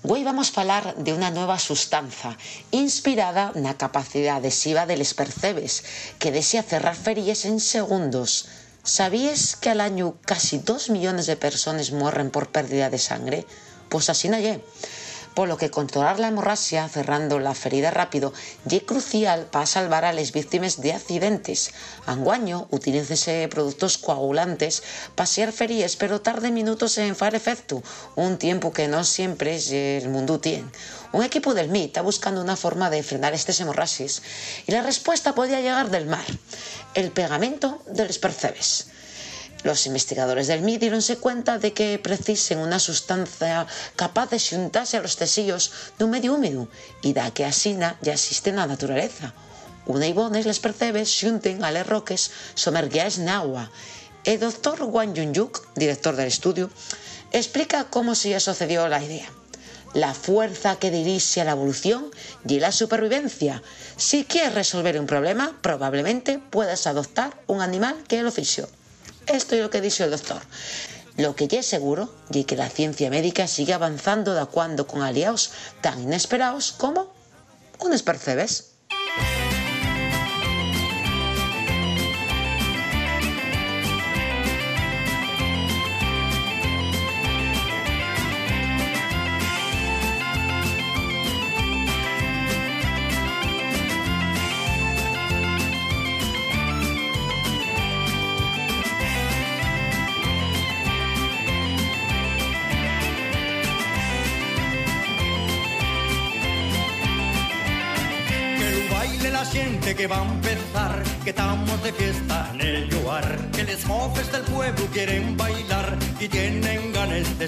Hoy 0.07 0.23
vamos 0.23 0.51
a 0.51 0.53
falar 0.53 0.97
de 0.97 1.15
una 1.15 1.31
nueva 1.31 1.59
sustanza 1.59 2.37
inspirada 2.77 3.57
na 3.57 3.81
capacidade 3.81 4.37
adhesiva 4.37 4.85
deles 4.85 5.17
percebes 5.17 5.81
que 6.21 6.29
desea 6.29 6.61
cerrar 6.61 6.93
feries 6.93 7.49
en 7.49 7.57
segundos. 7.57 8.45
¿Sabías 8.85 9.57
que 9.57 9.73
al 9.73 9.81
año 9.81 10.21
casi 10.29 10.61
2 10.61 10.93
millones 10.93 11.25
de 11.25 11.41
personas 11.41 11.89
mueren 11.89 12.29
por 12.29 12.53
pérdida 12.53 12.93
de 12.93 13.01
sangre? 13.01 13.49
Pues 13.89 14.13
así 14.13 14.29
no 14.29 14.37
lle. 14.37 14.61
Por 15.35 15.49
lo 15.49 15.57
que 15.57 15.71
controlar 15.71 16.21
la 16.21 16.29
hemorragia 16.29 16.89
cerrando 16.89 17.41
la 17.41 17.55
ferida 17.55 17.91
rápido 17.91 18.33
es 18.71 18.83
crucial 18.85 19.47
para 19.51 19.67
salvar 19.67 20.05
a 20.05 20.13
las 20.13 20.31
víctimas 20.31 20.81
de 20.81 20.93
accidentes. 20.93 21.73
Anguaño, 22.07 22.69
utilícense 22.71 23.49
productos 23.49 23.99
coagulantes 23.99 24.85
para 25.17 25.27
ser 25.27 25.53
pero 25.99 26.21
tarde 26.21 26.53
minutos 26.53 26.99
en 26.99 27.17
far 27.17 27.35
efecto, 27.35 27.83
un 28.15 28.39
tiempo 28.39 28.73
que 28.73 28.87
no 28.87 29.03
siempre 29.03 29.59
el 29.99 30.09
mundo 30.09 30.39
tiene. 30.39 30.71
Un 31.13 31.25
equipo 31.25 31.53
del 31.53 31.69
MIT 31.69 31.87
está 31.87 32.03
buscando 32.03 32.41
una 32.41 32.57
forma 32.57 32.89
de 32.89 33.03
frenar 33.03 33.35
estas 33.35 33.59
hemorragias 33.61 34.23
y 34.67 34.73
la 34.73 34.83
respuesta 34.83 35.35
podía 35.35 35.61
llegar 35.61 35.91
del 35.91 36.07
mar, 36.07 36.27
el 36.95 37.11
pegamento 37.11 37.83
de 37.87 38.07
los 38.07 38.19
percebes. 38.19 38.87
Los 39.65 39.87
investigadores 39.87 40.47
del 40.47 40.61
MIT 40.61 40.79
dieronse 40.79 41.17
cuenta 41.17 41.59
de 41.59 41.73
que 41.73 41.99
precisen 41.99 42.59
una 42.59 42.79
sustancia 42.79 43.67
capaz 43.97 44.29
de 44.29 44.39
xuntarse 44.39 44.99
a 44.99 45.01
los 45.01 45.17
tesillos 45.17 45.73
dun 45.97 46.13
medio 46.13 46.37
húmedo 46.37 46.69
e 47.01 47.17
da 47.17 47.33
que 47.33 47.49
asina 47.49 47.97
ya 48.05 48.13
existe 48.13 48.53
na 48.53 48.69
naturaleza. 48.69 49.33
Una 49.89 50.05
ibones 50.05 50.45
les 50.45 50.61
percebes 50.61 51.09
xunten 51.09 51.65
a 51.65 51.73
les 51.73 51.89
roques 51.89 52.29
somergueaes 52.53 53.25
na 53.25 53.41
agua. 53.41 53.73
El 54.29 54.37
doctor 54.45 54.85
Wang 54.85 55.17
Yunyuk, 55.17 55.65
director 55.81 56.13
del 56.13 56.29
estudio, 56.29 56.69
explica 57.33 57.89
cómo 57.89 58.13
se 58.13 58.37
sucedió 58.45 58.85
la 58.93 59.01
idea. 59.01 59.33
La 59.97 60.13
fuerza 60.13 60.77
que 60.77 60.93
dirige 60.93 61.41
a 61.41 61.49
la 61.49 61.57
evolución 61.57 62.13
y 62.45 62.61
la 62.61 62.69
supervivencia. 62.69 63.65
Si 63.97 64.29
quieres 64.29 64.53
resolver 64.53 65.01
un 65.01 65.09
problema, 65.09 65.57
probablemente 65.65 66.37
puedas 66.37 66.87
adoptar 66.87 67.33
un 67.47 67.65
animal 67.65 67.97
que 68.05 68.21
el 68.21 68.27
oficio. 68.29 68.69
Esto 69.27 69.55
es 69.55 69.63
lo 69.63 69.71
que 69.71 69.81
dice 69.81 70.05
el 70.05 70.11
doctor. 70.11 70.43
Lo 71.17 71.37
que 71.37 71.49
ya 71.49 71.61
es 71.61 71.67
seguro 71.67 72.13
y 72.31 72.45
que 72.45 72.57
la 72.57 72.69
ciencia 72.69 73.09
médica 73.09 73.47
sigue 73.47 73.73
avanzando 73.73 74.35
de 74.35 74.41
acuerdo 74.41 74.87
con 74.87 75.03
aliados 75.03 75.53
tan 75.81 76.03
inesperados 76.03 76.73
como 76.73 77.13
unos 77.79 78.03
percebes. 78.03 78.74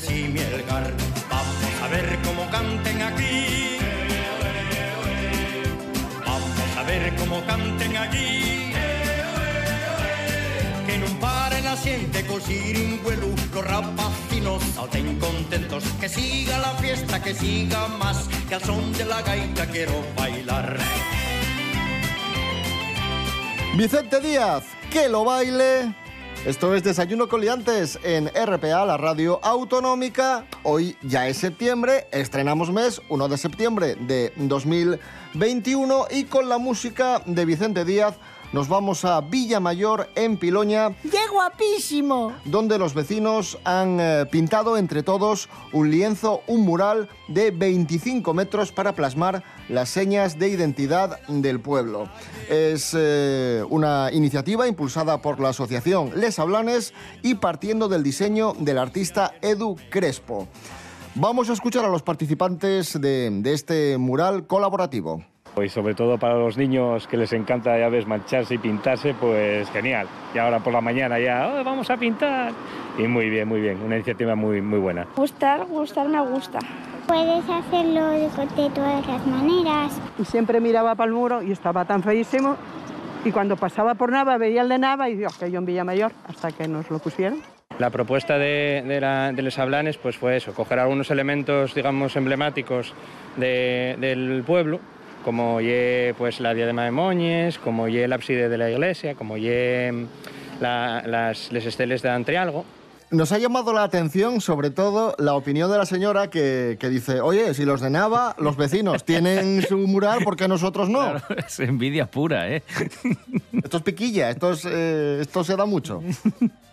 Vamos 0.09 1.83
a 1.83 1.89
ver 1.89 2.19
cómo 2.23 2.49
canten 2.51 3.03
aquí. 3.03 3.79
Vamos 6.25 6.77
a 6.79 6.83
ver 6.85 7.17
cómo 7.17 7.45
canten 7.45 7.97
aquí. 7.97 8.73
Que 10.87 10.99
no 10.99 11.07
pare 11.19 11.61
la 11.63 11.77
gente 11.77 12.25
con 12.25 12.41
siringuelu 12.41 13.35
Los 13.53 13.65
rapacinos 13.67 14.63
salten 14.77 15.19
contentos. 15.19 15.83
Que 16.01 16.09
siga 16.09 16.59
la 16.59 16.75
fiesta, 16.75 17.21
que 17.21 17.35
siga 17.35 17.89
más 17.89 18.29
Que 18.49 18.55
al 18.55 18.63
son 18.63 18.93
de 18.93 19.05
la 19.07 19.23
gaita 19.23 19.67
quiero 19.67 20.05
bailar. 20.17 20.79
Vicente 23.77 24.21
Díaz, 24.21 24.65
que 24.91 25.09
lo 25.09 25.25
baile. 25.25 26.06
Esto 26.47 26.77
es 26.77 26.85
Desayuno 26.85 27.29
con 27.29 27.41
Liantes 27.41 27.99
en 28.05 28.29
RPA, 28.29 28.87
la 28.87 28.97
radio 28.97 29.41
autonómica. 29.43 30.47
Hoy 30.63 30.97
ya 31.03 31.27
es 31.27 31.39
septiembre, 31.39 32.07
estrenamos 32.13 32.71
mes 32.71 33.03
1 33.09 33.29
de 33.29 33.37
septiembre 33.37 33.97
de 33.97 34.33
2021 34.37 36.07
y 36.09 36.23
con 36.27 36.49
la 36.49 36.59
música 36.59 37.21
de 37.27 37.45
Vicente 37.45 37.85
Díaz 37.85 38.15
nos 38.57 38.69
vamos 38.69 39.05
a 39.05 39.21
Villamayor 39.21 40.09
en 40.15 40.39
Piloña. 40.39 40.97
¡Qué 41.03 41.29
guapísimo! 41.31 42.33
donde 42.47 42.79
los 42.79 42.95
vecinos 42.95 43.59
han 43.65 44.01
eh, 44.01 44.25
pintado 44.31 44.79
entre 44.79 45.03
todos 45.03 45.51
un 45.75 45.91
lienzo, 45.91 46.41
un 46.47 46.63
mural 46.63 47.11
de 47.29 47.51
25 47.51 48.33
metros 48.33 48.73
para 48.73 48.95
plasmar 48.95 49.45
las 49.69 49.91
señas 49.91 50.39
de 50.39 50.49
identidad 50.49 51.21
del 51.29 51.61
pueblo. 51.61 52.09
Es 52.49 52.97
eh, 52.99 53.63
una 53.69 54.09
iniciativa 54.11 54.67
impulsada 54.67 55.21
por 55.21 55.39
la 55.39 55.51
asociación 55.51 56.13
Les 56.19 56.39
Hablanes 56.39 56.95
y 57.23 57.35
partiendo 57.35 57.91
del 57.91 58.03
diseño 58.03 58.55
del 58.59 58.79
artista 58.79 59.35
Edu 59.43 59.77
Crespo. 59.91 60.49
Vamos 61.15 61.51
a 61.51 61.53
escuchar 61.53 61.85
a 61.85 61.89
los 61.89 62.03
participantes 62.03 62.99
de, 62.99 63.29
de 63.31 63.53
este 63.53 63.99
mural 63.99 64.47
colaborativo. 64.47 65.23
Y 65.65 65.71
sobre 65.71 65.95
todo 65.95 66.19
para 66.19 66.35
los 66.35 66.59
niños 66.59 67.07
que 67.07 67.17
les 67.17 67.33
encanta, 67.33 67.79
ya 67.79 67.89
ves, 67.89 68.07
mancharse 68.07 68.55
y 68.55 68.59
pintarse, 68.59 69.15
pues 69.15 69.71
genial. 69.71 70.07
Y 70.35 70.39
ahora 70.39 70.59
por 70.61 70.71
la 70.73 70.83
mañana 70.83 71.19
ya, 71.19 71.49
"Oh, 71.49 71.65
vamos 71.65 71.89
a 71.89 71.97
pintar. 71.97 72.53
Y 72.99 73.09
muy 73.09 73.31
bien, 73.31 73.49
muy 73.49 73.61
bien, 73.63 73.81
una 73.83 73.95
iniciativa 73.97 74.35
muy, 74.35 74.61
muy 74.61 74.79
buena. 74.79 75.07
Gustar, 75.17 75.65
gustar 75.65 76.09
me 76.09 76.21
gusta. 76.21 76.59
Puedes 77.07 77.49
hacerlo 77.49 78.07
de, 78.09 78.21
de 78.29 78.71
todas 78.71 79.07
las 79.07 79.27
maneras. 79.27 79.99
Y 80.19 80.25
siempre 80.27 80.61
miraba 80.61 80.95
para 80.95 81.09
el 81.09 81.15
muro 81.15 81.43
y 81.43 81.53
estaba 81.53 81.87
tan 81.87 82.03
feísimo. 82.03 82.57
Y 83.25 83.31
cuando 83.31 83.57
pasaba 83.57 83.95
por 83.95 84.13
Nava 84.13 84.37
veía 84.37 84.61
el 84.61 84.69
de 84.69 84.79
Nava 84.79 85.09
y 85.09 85.17
digo, 85.17 85.31
que 85.41 85.51
yo 85.51 85.59
en 85.59 85.65
Villamayor, 85.67 86.13
hasta 86.29 86.53
que 86.53 86.69
nos 86.69 86.91
lo 86.91 86.99
pusieron. 86.99 87.39
La 87.79 87.89
propuesta 87.91 88.37
de, 88.39 88.83
de, 88.87 89.01
la- 89.01 89.33
de 89.33 89.43
Les 89.43 89.59
Ablanes 89.59 89.97
pues 89.97 90.17
fue 90.19 90.37
eso, 90.37 90.53
coger 90.55 90.79
algunos 90.79 91.11
elementos, 91.11 91.75
digamos, 91.75 92.15
emblemáticos 92.17 92.93
de- 93.37 93.97
del 94.01 94.43
pueblo, 94.47 94.81
como 95.27 95.61
ye, 95.61 96.15
pues, 96.17 96.39
la 96.39 96.55
diadema 96.55 96.85
de 96.85 96.93
Moñes, 96.93 97.59
como 97.59 97.89
ye 97.89 98.05
el 98.05 98.13
ábside 98.13 98.49
de 98.49 98.57
la 98.59 98.71
iglesia, 98.71 99.17
como 99.17 99.37
ye 99.37 99.93
la- 100.61 101.03
las 101.05 101.51
les 101.51 101.67
esteles 101.67 102.01
de 102.03 102.11
Antrialgo. 102.11 102.65
Nos 103.11 103.31
ha 103.31 103.39
llamado 103.39 103.73
la 103.73 103.85
atención, 103.85 104.41
sobre 104.41 104.71
todo, 104.71 105.15
la 105.19 105.35
opinión 105.35 105.71
de 105.71 105.79
la 105.79 105.87
señora 105.87 106.29
que, 106.29 106.77
que 106.81 106.89
dice, 106.89 107.21
oye, 107.21 107.55
si 107.55 107.65
los 107.65 107.81
de 107.81 107.89
Nava, 107.89 108.35
los 108.39 108.57
vecinos, 108.57 109.05
tienen 109.05 109.63
su 109.63 109.79
mural, 109.79 110.25
¿por 110.25 110.37
qué 110.37 110.49
nosotros 110.49 110.89
no? 110.89 110.99
Claro, 111.01 111.23
es 111.47 111.61
envidia 111.61 112.07
pura, 112.11 112.51
¿eh? 112.51 112.63
Esto 113.63 113.77
es 113.79 113.83
piquilla, 113.85 114.31
esto, 114.31 114.53
es, 114.53 114.65
eh, 114.69 115.19
esto 115.21 115.43
se 115.45 115.57
da 115.57 115.67
mucho. 115.67 116.03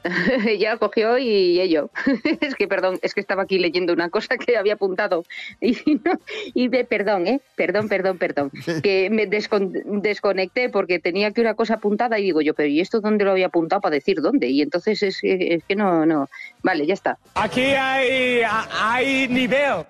ya 0.59 0.77
cogió 0.77 1.17
y 1.17 1.59
ello. 1.61 1.89
es 2.41 2.55
que, 2.55 2.67
perdón, 2.67 2.99
es 3.01 3.13
que 3.13 3.21
estaba 3.21 3.43
aquí 3.43 3.57
leyendo 3.57 3.93
una 3.93 4.09
cosa 4.09 4.37
que 4.37 4.57
había 4.57 4.73
apuntado. 4.73 5.23
Y, 5.61 5.77
no- 6.03 6.19
y 6.53 6.67
de, 6.67 6.83
perdón, 6.83 7.25
¿eh? 7.27 7.39
Perdón, 7.55 7.87
perdón, 7.87 8.17
perdón. 8.17 8.51
Que 8.83 9.09
me 9.09 9.27
descon- 9.29 9.71
desconecté 10.01 10.69
porque 10.69 10.99
tenía 10.99 11.27
aquí 11.27 11.41
una 11.41 11.53
cosa 11.55 11.75
apuntada 11.75 12.19
y 12.19 12.23
digo 12.23 12.41
yo, 12.41 12.53
pero 12.53 12.67
¿y 12.67 12.79
esto 12.81 12.99
dónde 12.99 13.23
lo 13.23 13.31
había 13.31 13.47
apuntado 13.47 13.81
para 13.81 13.95
decir 13.95 14.21
dónde? 14.21 14.49
Y 14.49 14.61
entonces 14.61 15.01
es, 15.03 15.21
que- 15.21 15.53
es 15.55 15.63
que 15.63 15.75
no, 15.75 16.05
no. 16.05 16.22
Vale, 16.61 16.85
ya 16.85 16.93
está. 16.93 17.17
Aquí 17.35 17.61
hay, 17.61 18.41
hay 18.81 19.27
nivel. 19.27 19.85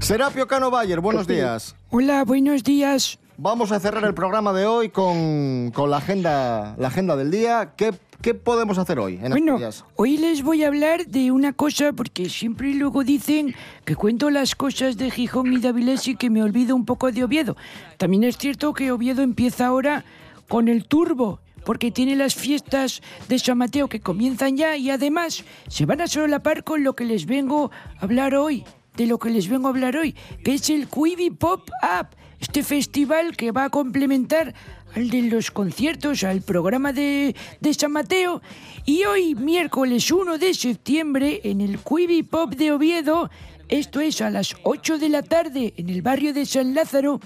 Serapio 0.00 0.46
Cano 0.48 0.70
Bayer, 0.70 1.00
buenos 1.00 1.26
días. 1.26 1.76
Hola, 1.90 2.24
buenos 2.24 2.64
días. 2.64 3.18
Vamos 3.36 3.72
a 3.72 3.80
cerrar 3.80 4.04
el 4.04 4.14
programa 4.14 4.52
de 4.52 4.66
hoy 4.66 4.88
con, 4.88 5.70
con 5.72 5.90
la, 5.90 5.98
agenda, 5.98 6.74
la 6.78 6.88
agenda 6.88 7.16
del 7.16 7.30
día. 7.30 7.72
¿Qué, 7.76 7.92
qué 8.20 8.34
podemos 8.34 8.78
hacer 8.78 8.98
hoy 8.98 9.14
en 9.22 9.30
Bueno, 9.30 9.52
Asturias? 9.54 9.84
hoy 9.96 10.16
les 10.18 10.42
voy 10.42 10.64
a 10.64 10.68
hablar 10.68 11.06
de 11.06 11.30
una 11.32 11.52
cosa 11.52 11.92
porque 11.92 12.28
siempre 12.28 12.74
luego 12.74 13.04
dicen 13.04 13.54
que 13.84 13.96
cuento 13.96 14.28
las 14.30 14.54
cosas 14.54 14.96
de 14.96 15.10
Gijón 15.10 15.52
y 15.52 15.58
de 15.58 15.68
Avilés 15.68 16.06
y 16.08 16.16
que 16.16 16.30
me 16.30 16.42
olvido 16.42 16.76
un 16.76 16.84
poco 16.84 17.10
de 17.10 17.24
Oviedo. 17.24 17.56
También 17.96 18.24
es 18.24 18.36
cierto 18.38 18.74
que 18.74 18.92
Oviedo 18.92 19.22
empieza 19.22 19.66
ahora 19.66 20.04
con 20.48 20.68
el 20.68 20.84
turbo 20.86 21.40
porque 21.64 21.90
tiene 21.90 22.16
las 22.16 22.34
fiestas 22.34 23.02
de 23.28 23.38
San 23.38 23.58
Mateo 23.58 23.88
que 23.88 24.00
comienzan 24.00 24.56
ya 24.56 24.76
y 24.76 24.90
además 24.90 25.44
se 25.68 25.86
van 25.86 26.00
a 26.00 26.06
solapar 26.06 26.64
con 26.64 26.84
lo 26.84 26.94
que 26.94 27.04
les 27.04 27.26
vengo 27.26 27.70
a 27.98 28.04
hablar 28.04 28.34
hoy, 28.34 28.64
de 28.96 29.06
lo 29.06 29.18
que 29.18 29.30
les 29.30 29.48
vengo 29.48 29.68
a 29.68 29.70
hablar 29.70 29.96
hoy, 29.96 30.14
que 30.44 30.54
es 30.54 30.68
el 30.70 30.88
Quibi 30.88 31.30
Pop 31.30 31.68
Up, 31.82 32.08
este 32.40 32.62
festival 32.62 33.36
que 33.36 33.52
va 33.52 33.64
a 33.64 33.70
complementar 33.70 34.54
al 34.94 35.08
de 35.08 35.22
los 35.22 35.50
conciertos, 35.50 36.24
al 36.24 36.42
programa 36.42 36.92
de, 36.92 37.34
San 37.78 37.92
Mateo. 37.92 38.42
Y 38.84 39.04
hoy, 39.04 39.34
miércoles 39.34 40.10
1 40.10 40.38
de 40.38 40.54
septiembre, 40.54 41.40
en 41.44 41.60
el 41.60 41.78
Quibi 41.78 42.22
Pop 42.22 42.54
de 42.54 42.72
Oviedo, 42.72 43.30
esto 43.68 44.00
es 44.00 44.20
a 44.20 44.28
las 44.28 44.54
8 44.64 44.98
de 44.98 45.08
la 45.08 45.22
tarde, 45.22 45.72
en 45.76 45.88
el 45.88 46.02
barrio 46.02 46.34
de 46.34 46.44
San 46.44 46.74
Lázaro, 46.74 47.20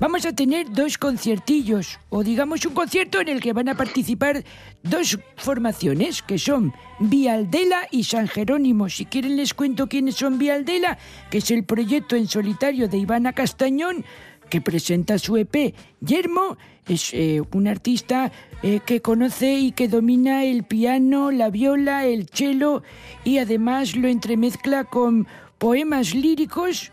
vamos 0.00 0.26
a 0.26 0.32
tener 0.32 0.70
dos 0.72 0.98
conciertillos, 0.98 2.00
o 2.08 2.24
digamos 2.24 2.64
un 2.66 2.74
concierto 2.74 3.20
en 3.20 3.28
el 3.28 3.40
que 3.40 3.52
van 3.52 3.68
a 3.68 3.76
participar 3.76 4.42
dos 4.82 5.18
formaciones, 5.36 6.22
que 6.22 6.38
son 6.38 6.72
Vialdela 6.98 7.86
y 7.90 8.04
San 8.04 8.26
Jerónimo. 8.26 8.88
Si 8.88 9.04
quieren 9.04 9.36
les 9.36 9.54
cuento 9.54 9.88
quiénes 9.88 10.16
son 10.16 10.38
Vialdela, 10.38 10.98
que 11.30 11.38
es 11.38 11.50
el 11.50 11.64
proyecto 11.64 12.16
en 12.16 12.26
solitario 12.26 12.88
de 12.88 12.98
Ivana 12.98 13.34
Castañón, 13.34 14.04
que 14.48 14.60
presenta 14.60 15.18
su 15.18 15.36
EP 15.36 15.74
Yermo. 16.00 16.58
Es 16.88 17.14
eh, 17.14 17.40
un 17.52 17.68
artista 17.68 18.32
eh, 18.62 18.80
que 18.84 19.00
conoce 19.00 19.58
y 19.58 19.72
que 19.72 19.86
domina 19.86 20.44
el 20.44 20.64
piano, 20.64 21.30
la 21.30 21.50
viola, 21.50 22.04
el 22.04 22.28
cello 22.28 22.82
y 23.22 23.38
además 23.38 23.94
lo 23.94 24.08
entremezcla 24.08 24.84
con 24.84 25.28
poemas 25.58 26.14
líricos 26.14 26.90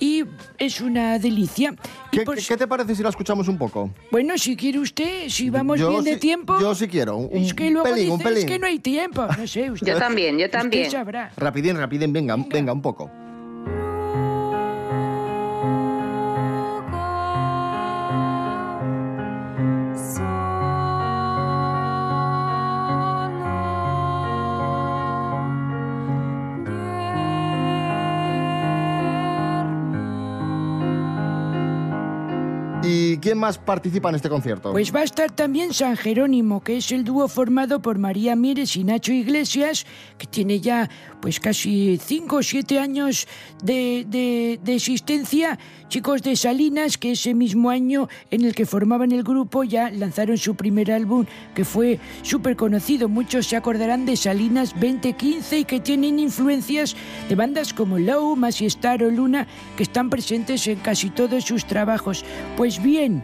y 0.00 0.24
es 0.58 0.80
una 0.80 1.18
delicia. 1.18 1.74
¿Qué, 2.10 2.22
por- 2.22 2.36
qué- 2.36 2.56
te 2.56 2.66
parece 2.66 2.94
si 2.96 3.02
la 3.02 3.10
escuchamos 3.10 3.46
un 3.48 3.56
poco? 3.58 3.90
Bueno, 4.10 4.36
si 4.38 4.56
quiere 4.56 4.78
usted, 4.80 5.28
si 5.28 5.50
vamos 5.50 5.78
Yo 5.78 5.90
bien 5.90 6.02
de 6.04 6.14
sí- 6.14 6.20
tiempo... 6.20 6.58
Yo 6.60 6.74
sí 6.74 6.88
quiero. 6.88 7.16
Un, 7.18 7.36
es 7.42 7.54
que 7.54 7.68
un 7.68 7.74
luego 7.74 7.88
pelín, 7.90 8.10
un 8.10 8.18
dice, 8.18 8.28
es 8.30 8.34
pelín. 8.34 8.48
que 8.48 8.58
no 8.58 8.66
hay 8.66 8.78
tiempo. 8.80 9.26
No 9.38 9.46
sé, 9.46 9.70
usted... 9.70 9.86
Yo 9.92 9.98
también, 9.98 10.38
yo 10.38 10.50
también. 10.50 10.90
Rapidín, 11.36 11.76
rapidín, 11.76 12.12
venga, 12.12 12.36
venga, 12.50 12.72
un 12.72 12.82
poco. 12.82 13.10
Quién 33.20 33.38
más 33.38 33.58
participa 33.58 34.08
en 34.08 34.16
este 34.16 34.28
concierto? 34.28 34.72
Pues 34.72 34.94
va 34.94 35.00
a 35.00 35.04
estar 35.04 35.30
también 35.30 35.72
San 35.72 35.96
Jerónimo, 35.96 36.62
que 36.62 36.78
es 36.78 36.90
el 36.92 37.04
dúo 37.04 37.28
formado 37.28 37.80
por 37.80 37.98
María 37.98 38.34
Mieres 38.36 38.76
y 38.76 38.84
Nacho 38.84 39.12
Iglesias, 39.12 39.86
que 40.18 40.26
tiene 40.26 40.60
ya 40.60 40.88
pues 41.20 41.38
casi 41.38 41.98
cinco 42.02 42.36
o 42.36 42.42
siete 42.42 42.78
años 42.78 43.28
de, 43.62 44.04
de- 44.08 44.58
de 44.64 44.74
existencia. 44.74 45.58
Chicos 45.88 46.22
de 46.22 46.36
Salinas, 46.36 46.96
que 46.98 47.12
ese 47.12 47.34
mismo 47.34 47.68
año 47.68 48.08
en 48.30 48.44
el 48.44 48.54
que 48.54 48.64
formaban 48.64 49.10
el 49.10 49.24
grupo 49.24 49.64
ya 49.64 49.90
lanzaron 49.90 50.38
su 50.38 50.54
primer 50.54 50.92
álbum, 50.92 51.26
que 51.54 51.64
fue 51.64 51.98
súper 52.22 52.54
conocido. 52.56 53.08
Muchos 53.08 53.46
se 53.48 53.56
acordarán 53.56 54.06
de 54.06 54.16
Salinas 54.16 54.72
2015 54.74 55.58
y 55.58 55.64
que 55.64 55.80
tienen 55.80 56.20
influencias 56.20 56.94
de 57.28 57.34
bandas 57.34 57.74
como 57.74 57.98
Low, 57.98 58.36
Masi 58.36 58.66
Star 58.66 59.02
o 59.02 59.10
Luna, 59.10 59.48
que 59.76 59.82
están 59.82 60.10
presentes 60.10 60.66
en 60.68 60.78
casi 60.78 61.10
todos 61.10 61.44
sus 61.44 61.64
trabajos. 61.66 62.24
Pues 62.56 62.80
bien, 62.80 63.19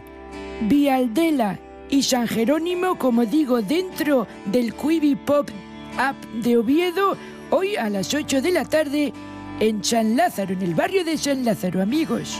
Vialdela 0.61 1.59
y 1.89 2.03
San 2.03 2.27
Jerónimo, 2.27 2.97
como 2.97 3.25
digo, 3.25 3.61
dentro 3.61 4.27
del 4.45 4.73
Quibi 4.73 5.15
Pop 5.15 5.49
Up 5.95 6.41
de 6.43 6.57
Oviedo, 6.57 7.15
hoy 7.49 7.75
a 7.75 7.89
las 7.89 8.13
8 8.13 8.41
de 8.41 8.51
la 8.51 8.65
tarde 8.65 9.13
en 9.59 9.83
San 9.83 10.15
Lázaro, 10.15 10.53
en 10.53 10.61
el 10.61 10.75
barrio 10.75 11.03
de 11.05 11.17
San 11.17 11.45
Lázaro, 11.45 11.81
amigos. 11.81 12.39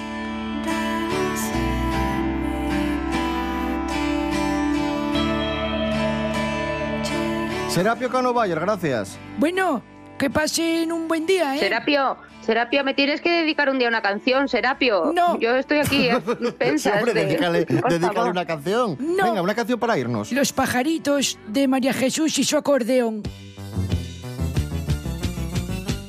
Serapio 7.70 8.10
Cano 8.10 8.34
Bayer, 8.34 8.60
gracias. 8.60 9.20
Bueno, 9.38 9.84
que 10.18 10.32
pasen 10.32 10.92
un 10.92 11.08
buen 11.08 11.28
día, 11.28 11.56
¿eh? 11.56 11.60
Serapio, 11.60 12.18
Serapio, 12.48 12.82
me 12.86 12.94
tienes 12.94 13.20
que 13.20 13.30
dedicar 13.30 13.70
un 13.70 13.78
día 13.78 13.90
una 13.90 14.02
canción, 14.02 14.48
Serapio. 14.48 15.12
No. 15.14 15.38
Yo 15.38 15.54
estoy 15.58 15.80
aquí 15.80 16.08
a 16.08 16.22
Sí, 16.40 16.52
pensas 16.58 16.94
hombre, 16.96 17.14
de- 17.14 17.26
dedícale, 17.26 17.66
dedícale 17.66 18.30
una 18.30 18.46
canción. 18.46 18.96
Venga, 18.98 19.42
una 19.42 19.54
canción 19.54 19.78
para 19.78 19.98
irnos. 19.98 20.32
Los 20.32 20.54
pajaritos 20.54 21.38
de 21.50 21.68
María 21.68 21.92
Jesús 21.92 22.40
y 22.40 22.46
su 22.46 22.56
acordeón. 22.56 23.22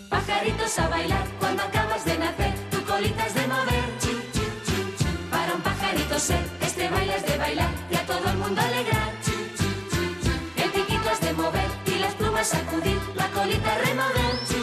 Pajaritos 0.08 0.78
a 0.78 0.88
bailar 0.88 1.26
cuando 1.40 1.60
acabas 1.64 2.04
de 2.04 2.16
nacer, 2.18 2.52
tu 2.70 2.80
colita 2.84 3.26
es 3.26 3.34
de 3.34 3.46
mover. 3.48 3.84
Chu, 4.00 4.08
chu, 4.32 4.44
chu, 4.64 4.96
chu. 4.96 5.06
Para 5.32 5.54
un 5.56 5.60
pajarito 5.60 6.18
ser, 6.20 6.38
este 6.62 6.88
baile 6.88 7.16
es 7.16 7.26
de 7.26 7.36
bailar 7.36 7.70
y 7.90 7.96
a 7.96 8.06
todo 8.06 8.30
el 8.30 8.38
mundo 8.38 8.60
alegrar. 8.60 9.10
Chu, 9.24 9.32
chu, 9.58 9.64
chu, 9.90 10.00
chu. 10.22 10.62
El 10.62 10.70
piquito 10.70 11.10
es 11.10 11.20
de 11.20 11.32
mover 11.32 11.66
y 11.86 11.98
las 11.98 12.14
plumas 12.14 12.46
sacudir, 12.46 12.98
la 13.16 13.26
colita 13.30 13.74
remover. 13.84 14.57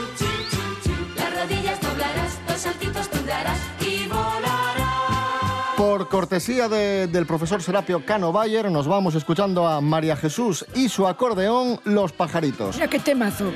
Rodillas 1.47 1.79
doblarás, 1.81 2.39
dos 2.47 2.57
saltitos 2.57 3.09
tú 3.09 3.17
darás 3.25 3.59
y 3.81 4.07
volarás. 4.07 5.75
Por 5.77 6.07
cortesía 6.09 6.67
de- 6.69 7.07
del 7.07 7.25
profesor 7.25 7.61
Serapio 7.61 8.05
Cano 8.05 8.31
Bayer, 8.31 8.71
nos 8.71 8.87
vamos 8.87 9.15
escuchando 9.15 9.67
a 9.67 9.81
María 9.81 10.15
Jesús 10.15 10.65
y 10.73 10.89
su 10.89 11.07
acordeón 11.07 11.79
Los 11.83 12.11
Pajaritos. 12.13 12.75
Mira 12.75 12.87
qué 12.87 12.99
temazo. 12.99 13.51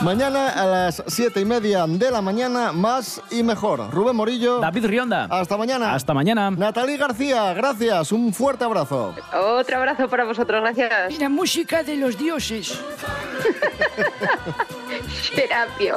Mañana 0.00 0.50
a 0.50 0.64
las 0.64 1.02
siete 1.08 1.40
y 1.40 1.44
media 1.44 1.84
de 1.88 2.10
la 2.12 2.22
mañana, 2.22 2.70
más 2.70 3.20
y 3.32 3.42
mejor. 3.42 3.90
Rubén 3.90 4.14
Morillo. 4.14 4.60
David 4.60 4.86
Rionda. 4.86 5.24
Hasta 5.28 5.56
mañana. 5.56 5.92
Hasta 5.92 6.14
mañana. 6.14 6.52
Natalie 6.52 6.96
García, 6.96 7.52
gracias. 7.52 8.12
Un 8.12 8.32
fuerte 8.32 8.62
abrazo. 8.64 9.12
Otro 9.34 9.76
abrazo 9.76 10.08
para 10.08 10.24
vosotros, 10.24 10.60
gracias. 10.62 11.18
La 11.18 11.28
música 11.28 11.82
de 11.82 11.96
los 11.96 12.16
dioses. 12.16 12.78
Serapio, 15.22 15.96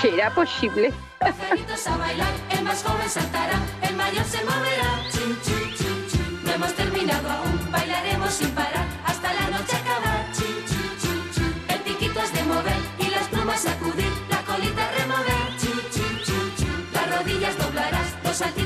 ¿será 0.00 0.30
posible? 0.34 0.92
A 1.20 1.96
bailar, 1.96 2.32
el 2.50 2.62
más 2.64 2.82
joven 2.82 3.08
saltará, 3.08 3.58
el 3.82 3.96
mayor 3.96 4.24
se 4.24 4.44
moverá. 4.44 5.02
No 6.44 6.52
hemos 6.52 6.74
terminado 6.74 7.30
aún, 7.30 7.70
bailaremos 7.70 8.32
sin 8.34 8.50
parar 8.50 8.86
hasta 9.06 9.32
la 9.32 9.58
noche 9.58 9.76
acabar. 9.76 10.26
El 11.68 11.80
piquito 11.80 12.20
es 12.20 12.32
de 12.32 12.42
mover 12.44 12.76
y 12.98 13.10
las 13.10 13.28
plumas 13.28 13.60
sacudir, 13.60 14.12
la 14.30 14.42
colita 14.42 14.90
remover. 14.98 15.44
Las 16.92 17.18
rodillas 17.18 17.58
doblarás, 17.58 18.14
los 18.24 18.36
saltitos 18.36 18.63